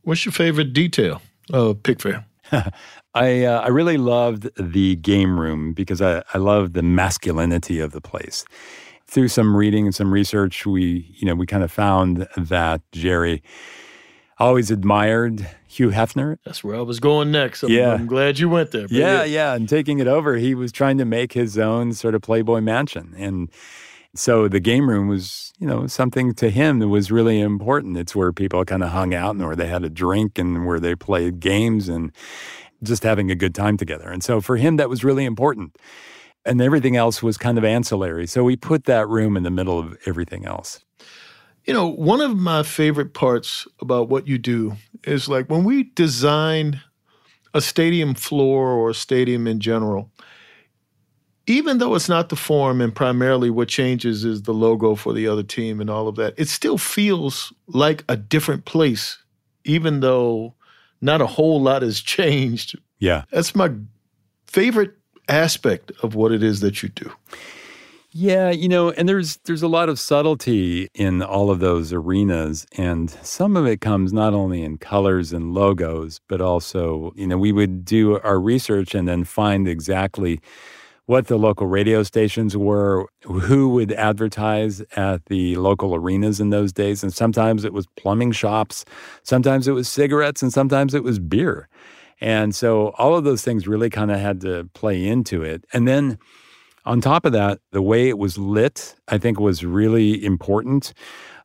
What's 0.03 0.25
your 0.25 0.31
favorite 0.31 0.73
detail 0.73 1.21
of 1.51 1.77
Pickfair? 1.77 2.25
I 3.15 3.45
uh, 3.45 3.59
I 3.61 3.67
really 3.67 3.97
loved 3.97 4.49
the 4.57 4.95
game 4.95 5.39
room 5.39 5.73
because 5.73 6.01
I, 6.01 6.23
I 6.33 6.39
love 6.39 6.73
the 6.73 6.81
masculinity 6.81 7.79
of 7.79 7.91
the 7.91 8.01
place 8.01 8.43
through 9.13 9.27
some 9.27 9.55
reading 9.55 9.85
and 9.85 9.93
some 9.93 10.11
research, 10.11 10.65
we 10.65 11.13
you 11.15 11.27
know 11.27 11.35
we 11.35 11.45
kind 11.45 11.63
of 11.63 11.71
found 11.71 12.27
that 12.35 12.81
Jerry 12.91 13.43
always 14.39 14.71
admired 14.71 15.47
Hugh 15.67 15.91
Hefner. 15.91 16.37
That's 16.43 16.63
where 16.63 16.75
I 16.75 16.81
was 16.81 16.99
going 16.99 17.31
next. 17.31 17.63
I'm, 17.63 17.69
yeah, 17.69 17.93
I'm 17.93 18.07
glad 18.07 18.39
you 18.39 18.49
went 18.49 18.71
there. 18.71 18.87
Yeah, 18.89 19.19
yeah, 19.19 19.23
yeah, 19.23 19.53
and 19.53 19.69
taking 19.69 19.99
it 19.99 20.07
over, 20.07 20.35
he 20.37 20.55
was 20.55 20.71
trying 20.71 20.97
to 20.97 21.05
make 21.05 21.33
his 21.33 21.57
own 21.57 21.93
sort 21.93 22.15
of 22.15 22.21
Playboy 22.21 22.61
mansion, 22.61 23.13
and 23.15 23.49
so 24.15 24.47
the 24.47 24.59
game 24.59 24.89
room 24.89 25.07
was 25.07 25.53
you 25.59 25.67
know 25.67 25.85
something 25.85 26.33
to 26.33 26.49
him 26.49 26.79
that 26.79 26.87
was 26.87 27.11
really 27.11 27.39
important. 27.39 27.97
It's 27.97 28.15
where 28.15 28.33
people 28.33 28.65
kind 28.65 28.83
of 28.83 28.89
hung 28.89 29.13
out 29.13 29.35
and 29.35 29.45
where 29.45 29.55
they 29.55 29.67
had 29.67 29.83
a 29.83 29.89
drink 29.89 30.39
and 30.39 30.65
where 30.65 30.79
they 30.79 30.95
played 30.95 31.39
games 31.39 31.87
and 31.87 32.11
just 32.81 33.03
having 33.03 33.29
a 33.31 33.35
good 33.35 33.55
time 33.55 33.77
together. 33.77 34.09
And 34.09 34.23
so 34.23 34.41
for 34.41 34.57
him, 34.57 34.75
that 34.75 34.89
was 34.89 35.05
really 35.05 35.23
important 35.23 35.77
and 36.45 36.61
everything 36.61 36.95
else 36.95 37.23
was 37.23 37.37
kind 37.37 37.57
of 37.57 37.63
ancillary. 37.63 38.27
So 38.27 38.43
we 38.43 38.55
put 38.55 38.85
that 38.85 39.07
room 39.07 39.37
in 39.37 39.43
the 39.43 39.51
middle 39.51 39.79
of 39.79 39.97
everything 40.05 40.45
else. 40.45 40.83
You 41.65 41.73
know, 41.73 41.87
one 41.87 42.19
of 42.19 42.37
my 42.37 42.63
favorite 42.63 43.13
parts 43.13 43.65
about 43.79 44.09
what 44.09 44.27
you 44.27 44.37
do 44.37 44.75
is 45.05 45.29
like 45.29 45.49
when 45.49 45.63
we 45.63 45.83
design 45.95 46.81
a 47.53 47.61
stadium 47.61 48.15
floor 48.15 48.71
or 48.71 48.89
a 48.89 48.93
stadium 48.93 49.47
in 49.47 49.59
general, 49.59 50.11
even 51.47 51.77
though 51.77 51.95
it's 51.95 52.09
not 52.09 52.29
the 52.29 52.35
form 52.35 52.81
and 52.81 52.93
primarily 52.93 53.49
what 53.49 53.67
changes 53.67 54.25
is 54.25 54.43
the 54.43 54.53
logo 54.53 54.95
for 54.95 55.13
the 55.13 55.27
other 55.27 55.43
team 55.43 55.79
and 55.79 55.89
all 55.89 56.07
of 56.07 56.15
that, 56.15 56.33
it 56.37 56.47
still 56.47 56.77
feels 56.77 57.53
like 57.67 58.03
a 58.09 58.17
different 58.17 58.65
place, 58.65 59.17
even 59.63 59.99
though 59.99 60.53
not 61.01 61.21
a 61.21 61.27
whole 61.27 61.61
lot 61.61 61.81
has 61.81 62.01
changed. 62.01 62.77
Yeah. 62.99 63.23
That's 63.31 63.55
my 63.55 63.71
favorite 64.47 64.95
aspect 65.27 65.91
of 66.01 66.15
what 66.15 66.31
it 66.31 66.43
is 66.43 66.59
that 66.61 66.83
you 66.83 66.89
do. 66.89 67.11
Yeah, 68.15 68.51
you 68.51 68.69
know, 68.69 68.91
and 68.91 69.09
there's 69.09 69.37
there's 69.37 69.63
a 69.63 69.67
lot 69.67 69.89
of 69.89 69.99
subtlety 69.99 70.87
in 70.93 71.23
all 71.23 71.49
of 71.49 71.59
those 71.59 71.91
arenas 71.91 72.67
and 72.77 73.09
some 73.09 73.57
of 73.57 73.65
it 73.65 73.81
comes 73.81 74.13
not 74.13 74.35
only 74.35 74.61
in 74.61 74.77
colors 74.77 75.33
and 75.33 75.55
logos, 75.55 76.19
but 76.29 76.39
also, 76.39 77.11
you 77.15 77.25
know, 77.25 77.39
we 77.39 77.51
would 77.51 77.83
do 77.83 78.19
our 78.19 78.39
research 78.39 78.93
and 78.93 79.07
then 79.07 79.23
find 79.23 79.67
exactly 79.67 80.39
what 81.05 81.27
the 81.27 81.37
local 81.37 81.67
radio 81.67 82.01
stations 82.03 82.55
were, 82.55 83.07
who 83.23 83.69
would 83.69 83.91
advertise 83.93 84.81
at 84.95 85.25
the 85.25 85.55
local 85.57 85.93
arenas 85.95 86.39
in 86.39 86.49
those 86.49 86.71
days. 86.71 87.03
And 87.03 87.13
sometimes 87.13 87.65
it 87.65 87.73
was 87.73 87.87
plumbing 87.97 88.31
shops, 88.31 88.85
sometimes 89.23 89.67
it 89.67 89.73
was 89.73 89.89
cigarettes, 89.89 90.41
and 90.41 90.53
sometimes 90.53 90.93
it 90.93 91.03
was 91.03 91.19
beer. 91.19 91.67
And 92.21 92.55
so 92.55 92.89
all 92.97 93.15
of 93.15 93.23
those 93.23 93.43
things 93.43 93.67
really 93.67 93.89
kind 93.89 94.11
of 94.11 94.19
had 94.19 94.41
to 94.41 94.69
play 94.73 95.05
into 95.05 95.43
it. 95.43 95.65
And 95.73 95.87
then 95.87 96.17
on 96.85 97.01
top 97.01 97.25
of 97.25 97.31
that, 97.33 97.59
the 97.71 97.81
way 97.81 98.09
it 98.09 98.17
was 98.17 98.37
lit, 98.37 98.95
I 99.07 99.17
think 99.17 99.39
was 99.39 99.63
really 99.63 100.23
important. 100.23 100.93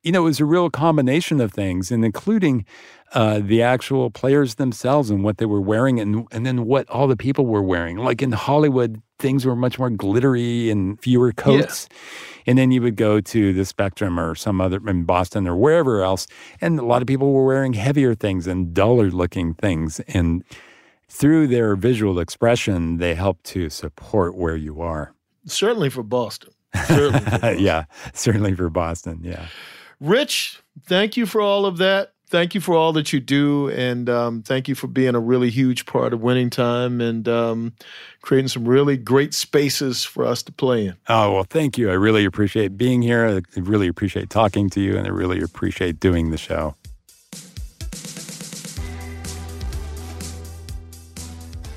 You 0.03 0.13
know, 0.13 0.23
it 0.23 0.25
was 0.25 0.41
a 0.41 0.45
real 0.45 0.71
combination 0.71 1.41
of 1.41 1.53
things, 1.53 1.91
and 1.91 2.05
including 2.05 2.65
uh, 3.13 3.41
the 3.43 3.63
actual 3.63 4.11
players 4.11 4.57
themselves 4.57 5.11
and 5.11 5.25
what 5.25 5.39
they 5.39 5.47
were 5.47 5.61
wearing, 5.61 6.01
and 6.01 6.27
and 6.31 6.47
then 6.47 6.65
what 6.65 6.89
all 6.89 7.07
the 7.07 7.17
people 7.17 7.47
were 7.47 7.63
wearing. 7.63 7.99
Like 7.99 8.23
in 8.23 8.33
Hollywood, 8.33 9.03
things 9.19 9.45
were 9.45 9.57
much 9.57 9.79
more 9.79 9.91
glittery 9.91 10.71
and 10.71 11.01
fewer 11.01 11.33
coats. 11.33 11.89
Yeah. 11.91 11.97
And 12.47 12.59
then 12.59 12.71
you 12.71 12.81
would 12.83 12.97
go 12.97 13.21
to 13.21 13.53
the 13.53 13.65
Spectrum 13.65 14.19
or 14.19 14.35
some 14.35 14.61
other 14.61 14.81
in 14.89 15.05
Boston 15.05 15.47
or 15.47 15.57
wherever 15.57 16.03
else, 16.03 16.27
and 16.61 16.79
a 16.79 16.85
lot 16.85 17.03
of 17.03 17.09
people 17.09 17.33
were 17.33 17.45
wearing 17.45 17.75
heavier 17.75 18.15
things 18.15 18.47
and 18.47 18.73
duller 18.73 19.11
looking 19.11 19.55
things. 19.55 20.01
And 20.09 20.45
through 21.09 21.49
their 21.49 21.77
visual 21.77 22.19
expression, 22.19 22.99
they 22.99 23.15
help 23.15 23.43
to 23.45 23.69
support 23.71 24.35
where 24.37 24.57
you 24.57 24.81
are. 24.81 25.15
Certainly 25.47 25.91
for 25.91 26.03
Boston. 26.03 26.53
Certainly 26.87 27.21
for 27.21 27.31
Boston. 27.31 27.59
yeah, 27.59 27.85
certainly 28.13 28.55
for 28.55 28.71
Boston. 28.71 29.21
Yeah. 29.23 29.47
Rich, 30.01 30.63
thank 30.85 31.17
you 31.17 31.27
for 31.27 31.41
all 31.41 31.67
of 31.67 31.79
that. 31.79 32.13
Thank 32.31 32.55
you 32.55 32.61
for 32.61 32.75
all 32.75 32.93
that 32.93 33.11
you 33.11 33.21
do, 33.21 33.71
and 33.71 34.11
um, 34.11 34.43
thank 34.43 34.69
you 34.69 34.75
for 34.75 34.87
being 34.87 35.15
a 35.15 35.21
really 35.21 35.49
huge 35.49 35.87
part 35.87 36.13
of 36.13 36.21
winning 36.21 36.51
time 36.51 37.01
and 37.01 37.27
um, 37.27 37.73
creating 38.21 38.49
some 38.49 38.69
really 38.69 38.99
great 38.99 39.33
spaces 39.33 40.05
for 40.05 40.27
us 40.27 40.43
to 40.43 40.53
play 40.53 40.89
in. 40.89 40.97
Oh 41.09 41.33
well, 41.33 41.45
thank 41.45 41.79
you. 41.79 41.89
I 41.89 41.95
really 41.95 42.27
appreciate 42.27 42.77
being 42.77 43.01
here. 43.01 43.27
I 43.27 43.61
really 43.61 43.89
appreciate 43.89 44.29
talking 44.29 44.69
to 44.71 44.81
you, 44.81 44.99
and 44.99 45.07
I 45.07 45.11
really 45.11 45.41
appreciate 45.41 46.01
doing 46.01 46.31
the 46.31 46.37
show. 46.37 46.75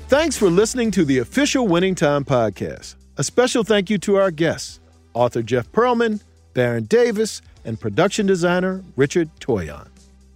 Thanks 0.08 0.36
for 0.36 0.50
listening 0.50 0.90
to 0.90 1.06
the 1.06 1.16
official 1.20 1.66
Winning 1.66 1.94
Time 1.94 2.26
podcast. 2.26 2.96
A 3.16 3.24
special 3.24 3.64
thank 3.64 3.88
you 3.88 3.96
to 3.98 4.16
our 4.16 4.30
guests, 4.30 4.80
author 5.14 5.42
Jeff 5.42 5.72
Pearlman, 5.72 6.22
Baron 6.52 6.84
Davis, 6.84 7.40
and 7.64 7.80
production 7.80 8.26
designer 8.26 8.84
Richard 8.96 9.30
Toyon. 9.40 9.91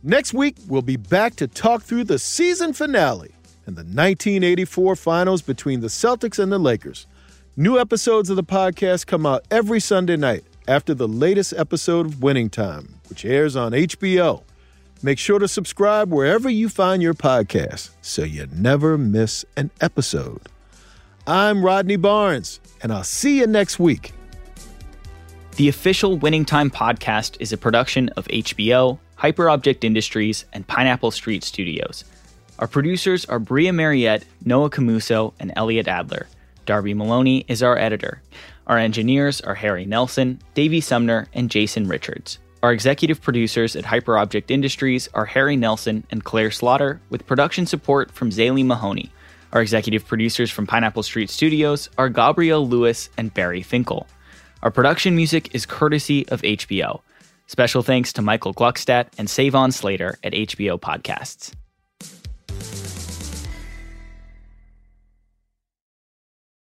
Next 0.09 0.33
week, 0.33 0.55
we'll 0.69 0.83
be 0.83 0.95
back 0.95 1.35
to 1.35 1.49
talk 1.49 1.83
through 1.83 2.05
the 2.05 2.21
season 2.21 2.73
finale 2.73 3.35
and 3.67 3.75
the 3.75 3.83
1984 3.83 4.95
finals 4.95 5.43
between 5.43 5.81
the 5.81 5.89
Celtics 5.89 6.39
and 6.39 6.53
the 6.53 6.61
Lakers. 6.61 7.09
New 7.57 7.77
episodes 7.77 8.31
of 8.31 8.37
the 8.37 8.45
podcast 8.45 9.09
come 9.09 9.27
out 9.27 9.45
every 9.51 9.81
Sunday 9.81 10.17
night 10.17 10.45
after 10.69 10.95
the 10.95 11.09
latest 11.09 11.55
episode 11.57 12.07
of 12.07 12.23
Winning 12.23 12.49
Time, 12.49 13.01
which 13.09 13.25
airs 13.25 13.57
on 13.57 13.73
HBO. 13.73 14.45
Make 15.03 15.19
sure 15.19 15.41
to 15.41 15.49
subscribe 15.49 16.13
wherever 16.13 16.49
you 16.49 16.69
find 16.69 17.03
your 17.03 17.15
podcast 17.15 17.91
so 18.01 18.23
you 18.23 18.47
never 18.53 18.97
miss 18.97 19.45
an 19.57 19.73
episode. 19.81 20.43
I'm 21.27 21.65
Rodney 21.65 21.97
Barnes, 21.97 22.61
and 22.81 22.93
I'll 22.93 23.03
see 23.03 23.41
you 23.41 23.49
next 23.49 23.81
week. 23.81 24.13
The 25.57 25.69
official 25.69 26.17
Winning 26.17 26.45
Time 26.45 26.71
podcast 26.71 27.39
is 27.41 27.53
a 27.53 27.57
production 27.57 28.09
of 28.11 28.29
HBO, 28.29 29.01
Hyperobject 29.19 29.85
Industries, 29.85 30.45
and 30.53 30.67
Pineapple 30.67 31.11
Street 31.11 31.43
Studios. 31.43 32.05
Our 32.59 32.67
producers 32.67 33.25
are 33.27 33.39
Bria 33.39 33.73
Mariette, 33.73 34.25
Noah 34.45 34.71
Camuso, 34.71 35.35
and 35.39 35.53
Elliot 35.57 35.89
Adler. 35.89 36.27
Darby 36.65 36.95
Maloney 36.95 37.45
is 37.49 37.63
our 37.63 37.79
editor. 37.79 38.23
Our 38.67 38.79
engineers 38.79 39.41
are 39.41 39.55
Harry 39.55 39.85
Nelson, 39.85 40.41
Davey 40.55 40.81
Sumner, 40.81 41.29
and 41.33 41.51
Jason 41.51 41.87
Richards. 41.87 42.39
Our 42.63 42.73
executive 42.73 43.23
producers 43.23 43.77
at 43.77 43.85
Hyperobject 43.85 44.51
Industries 44.51 45.09
are 45.15 45.27
Harry 45.27 45.57
Nelson 45.57 46.05
and 46.11 46.25
Claire 46.25 46.51
Slaughter, 46.51 47.01
with 47.11 47.27
production 47.27 47.67
support 47.67 48.11
from 48.11 48.31
Zaylee 48.31 48.67
Mahoney. 48.67 49.13
Our 49.53 49.63
executive 49.63 50.07
producers 50.07 50.51
from 50.51 50.67
Pineapple 50.67 51.05
Street 51.05 51.31
Studios 51.31 51.89
are 51.97 52.09
Gabrielle 52.09 52.67
Lewis 52.67 53.09
and 53.17 53.33
Barry 53.33 53.63
Finkel. 53.63 54.07
Our 54.63 54.71
production 54.71 55.15
music 55.15 55.55
is 55.55 55.65
courtesy 55.65 56.29
of 56.29 56.43
HBO. 56.43 57.03
Special 57.47 57.83
thanks 57.83 58.13
to 58.15 58.23
Michael 58.23 58.55
Gluckstadt 58.55 59.09
and 59.19 59.31
Savon 59.31 59.73
Slater 59.73 60.19
at 60.23 60.33
HBO 60.33 60.81
Podcasts. 60.81 61.53